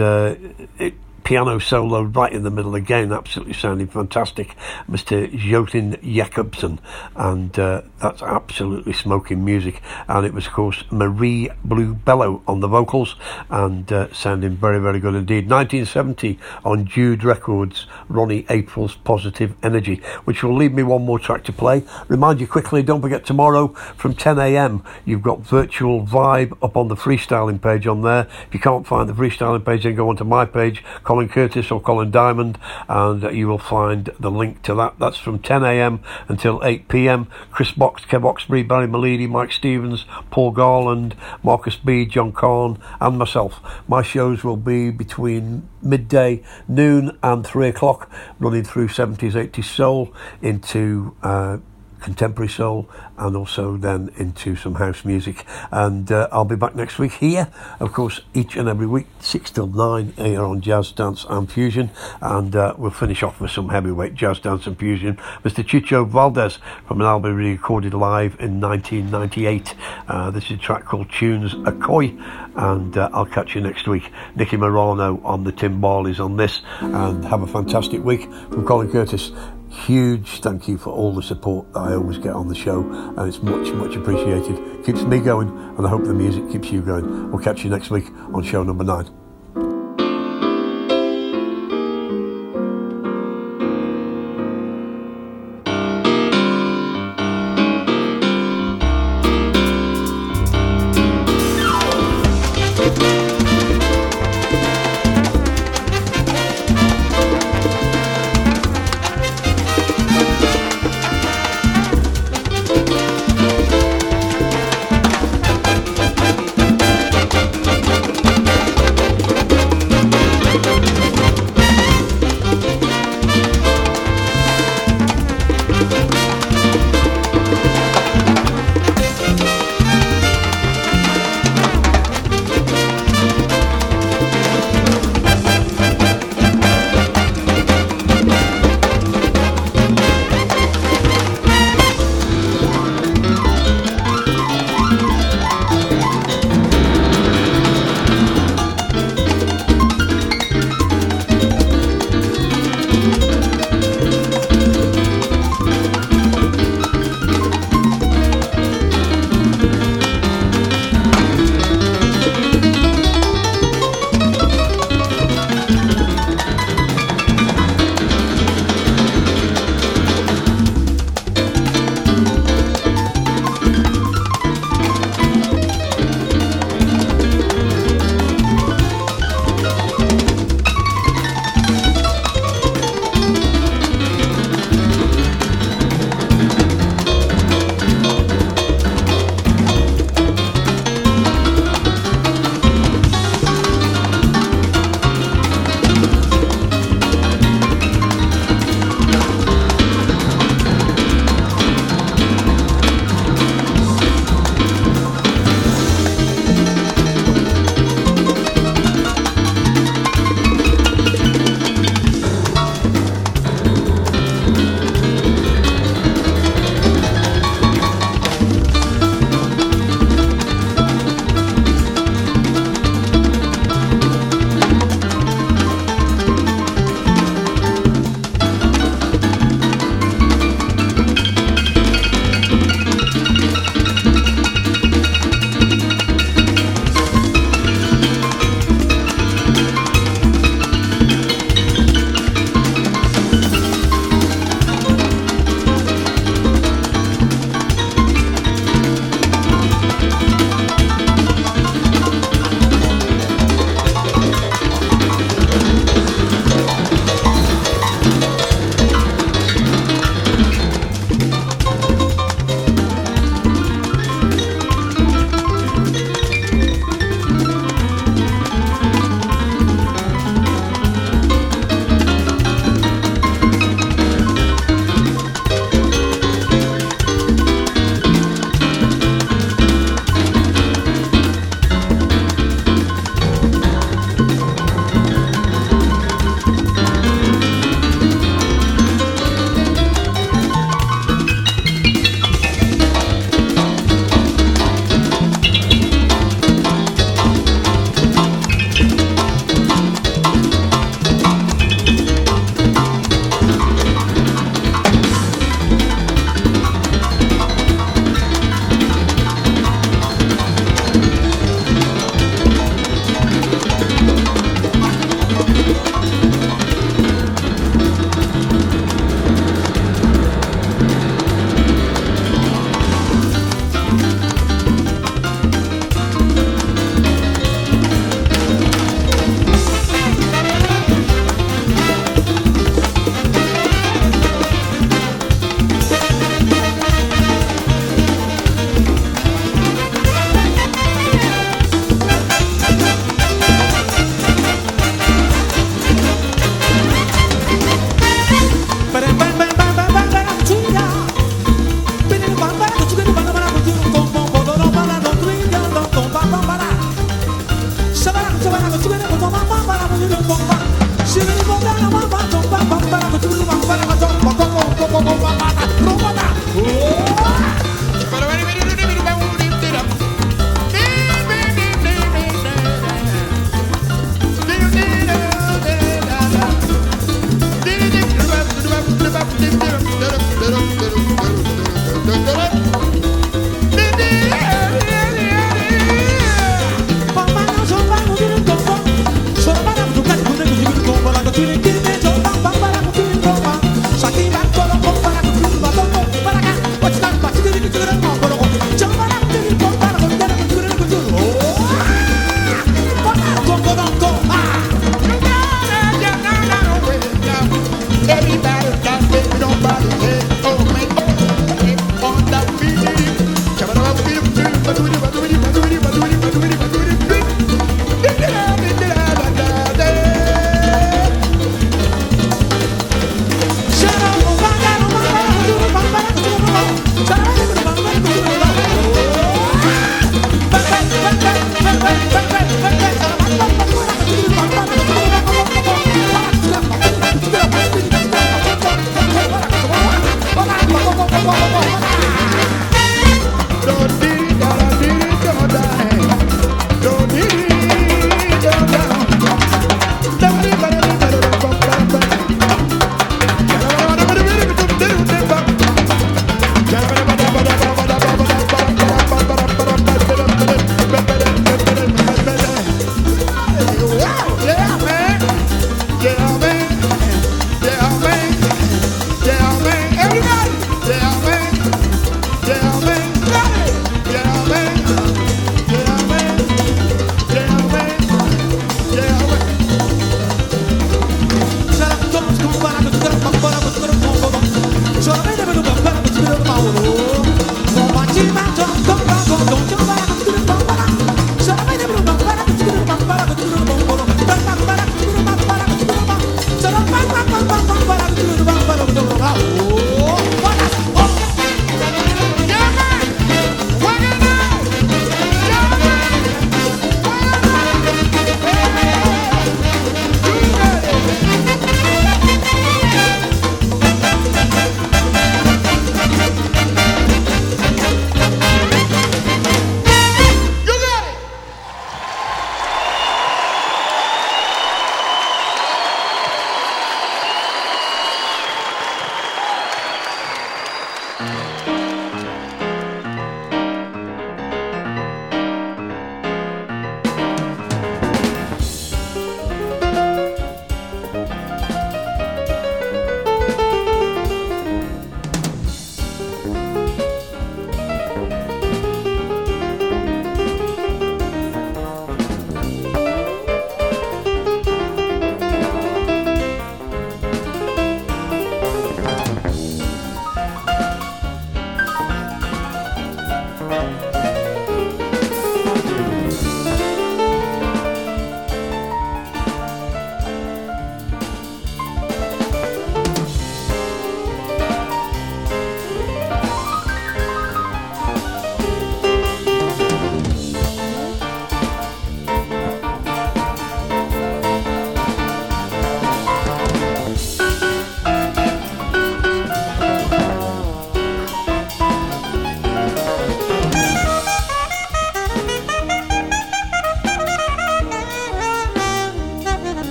piano 1.31 1.61
solo 1.61 2.03
right 2.03 2.33
in 2.33 2.43
the 2.43 2.51
middle 2.51 2.75
again, 2.75 3.13
absolutely 3.13 3.55
sounding 3.55 3.87
fantastic. 3.87 4.57
Mr. 4.91 5.31
Jotin 5.31 5.97
Jacobsen, 6.03 6.81
and 7.15 7.57
uh, 7.57 7.83
that's 8.03 8.21
absolutely 8.21 8.93
smoking 8.93 9.45
music. 9.45 9.81
And 10.09 10.27
it 10.27 10.35
was, 10.35 10.49
of 10.49 10.53
course, 10.53 10.83
Marie 10.91 11.49
Blue 11.65 11.95
Bello 11.95 12.43
on 12.49 12.59
the 12.59 12.67
vocals, 12.67 13.15
and 13.49 13.93
uh, 13.93 14.13
sounding 14.13 14.57
very, 14.57 14.81
very 14.81 14.99
good 14.99 15.15
indeed. 15.15 15.49
1970 15.49 16.37
on 16.65 16.85
Jude 16.85 17.23
Records, 17.23 17.87
Ronnie 18.09 18.45
April's 18.51 18.97
Positive 18.97 19.55
Energy, 19.63 20.03
which 20.25 20.43
will 20.43 20.57
leave 20.57 20.73
me 20.73 20.83
one 20.83 21.05
more 21.05 21.21
track 21.21 21.45
to 21.45 21.53
play. 21.53 21.85
Remind 22.09 22.41
you 22.41 22.49
quickly, 22.49 22.83
don't 22.83 23.03
forget 23.03 23.25
tomorrow 23.25 23.69
from 23.69 24.15
10 24.15 24.41
a.m. 24.41 24.83
You've 25.05 25.23
got 25.23 25.43
Virtual 25.43 26.05
Vibe 26.05 26.59
up 26.61 26.77
on 26.77 26.89
the 26.89 26.97
freestyling 26.97 27.63
page 27.63 27.87
on 27.87 28.03
there. 28.03 28.27
If 28.49 28.55
you 28.55 28.59
can't 28.59 28.85
find 28.85 29.09
the 29.09 29.13
freestyling 29.13 29.65
page, 29.65 29.85
then 29.85 29.95
go 29.95 30.09
onto 30.09 30.25
my 30.25 30.45
page. 30.45 30.83
Colin 31.21 31.29
Curtis 31.29 31.71
or 31.71 31.83
Colin 31.83 32.11
Diamond, 32.11 32.59
and 32.89 33.23
you 33.37 33.47
will 33.47 33.59
find 33.59 34.09
the 34.19 34.31
link 34.31 34.63
to 34.63 34.75
that. 34.77 34.99
That's 34.99 35.19
from 35.19 35.39
10 35.39 35.63
a.m. 35.63 36.01
until 36.29 36.65
8 36.65 36.89
p.m. 36.89 37.27
Chris 37.51 37.73
Box, 37.73 38.05
Kev 38.07 38.23
Oxbury, 38.23 38.67
Barry 38.67 38.87
Malidi, 38.87 39.29
Mike 39.29 39.53
Stevens, 39.53 40.07
Paul 40.31 40.53
Garland, 40.53 41.15
Marcus 41.43 41.77
B, 41.77 42.07
John 42.07 42.33
Kahn, 42.33 42.79
and 43.03 43.19
myself. 43.19 43.61
My 43.87 44.01
shows 44.01 44.43
will 44.43 44.57
be 44.57 44.91
between 44.91 45.69
midday, 45.83 46.43
noon, 46.67 47.19
and 47.23 47.47
3 47.47 47.69
o'clock, 47.69 48.11
running 48.39 48.65
through 48.65 48.89
70s, 48.89 49.33
80s 49.33 49.65
soul 49.65 50.15
into. 50.41 51.15
Uh, 51.23 51.59
contemporary 52.01 52.49
soul 52.49 52.89
and 53.19 53.37
also 53.37 53.77
then 53.77 54.11
into 54.17 54.57
some 54.57 54.75
house 54.75 55.05
music. 55.05 55.45
And 55.71 56.11
uh, 56.11 56.29
I'll 56.33 56.45
be 56.45 56.57
back 56.57 56.75
next 56.75 56.99
week 56.99 57.13
here, 57.13 57.49
of 57.79 57.93
course, 57.93 58.21
each 58.35 58.57
and 58.57 58.69
every 58.69 58.87
week, 58.87 59.07
6 59.21 59.51
till 59.51 59.67
9 59.67 60.13
here 60.17 60.43
on 60.43 60.61
Jazz 60.61 60.93
Dance 60.93 61.25
and 61.29 61.51
Fusion. 61.51 61.91
And 62.21 62.55
uh, 62.57 62.75
we'll 62.77 62.91
finish 62.91 63.23
off 63.23 63.41
with 63.41 63.51
some 63.51 63.69
heavyweight 63.69 64.15
jazz 64.15 64.41
dance 64.41 64.67
and 64.67 64.79
fusion. 64.79 65.17
Mr. 65.45 65.65
Chucho 65.65 66.09
Valdés 66.09 66.59
from 66.87 67.01
an 67.01 67.07
album 67.07 67.37
recorded 67.37 67.95
live 67.95 68.37
in 68.41 68.61
1998. 68.61 69.75
Uh, 70.09 70.31
this 70.31 70.45
is 70.45 70.53
a 70.53 70.57
track 70.57 70.85
called 70.85 71.11
Tunes 71.11 71.55
Akoi. 71.55 72.19
And 72.57 72.97
uh, 72.97 73.11
I'll 73.13 73.27
catch 73.27 73.55
you 73.55 73.61
next 73.61 73.87
week. 73.87 74.11
Nicky 74.35 74.57
Morano 74.57 75.21
on 75.25 75.45
the 75.45 75.53
timbales 75.53 76.23
on 76.23 76.37
this. 76.37 76.63
And 76.81 77.25
have 77.25 77.43
a 77.43 77.47
fantastic 77.47 78.03
week 78.05 78.23
from 78.51 78.67
Colin 78.67 78.91
Curtis 78.91 79.33
huge 79.71 80.41
thank 80.41 80.69
you 80.69 80.77
for 80.77 80.91
all 80.91 81.15
the 81.15 81.23
support 81.23 81.73
that 81.73 81.81
I 81.81 81.95
always 81.95 82.19
get 82.19 82.35
on 82.35 82.49
the 82.49 82.55
show, 82.55 82.83
and 83.17 83.29
it's 83.29 83.43
much, 83.43 83.73
much 83.73 83.97
appreciated. 83.97 84.85
Keeps 84.85 85.03
me 85.03 85.21
going, 85.21 85.49
and 85.49 85.87
I 85.87 85.89
hope 85.89 86.05
the 86.05 86.15
music 86.15 86.51
keeps 86.51 86.71
you 86.71 86.83
going. 86.83 87.31
We'll 87.31 87.43
catch 87.43 87.65
you 87.65 87.71
next 87.71 87.91
week 87.91 88.11
on 88.35 88.43
show 88.43 88.63
number 88.63 88.85
nine. 88.85 89.09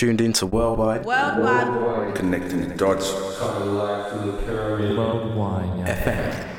You're 0.00 0.08
tuned 0.08 0.22
into 0.22 0.46
Worldwide. 0.46 1.04
Worldwide. 1.04 2.14
Connecting 2.14 2.66
the 2.66 2.74
dots. 2.74 3.12
Worldwide 3.12 4.06
FM. 5.86 6.49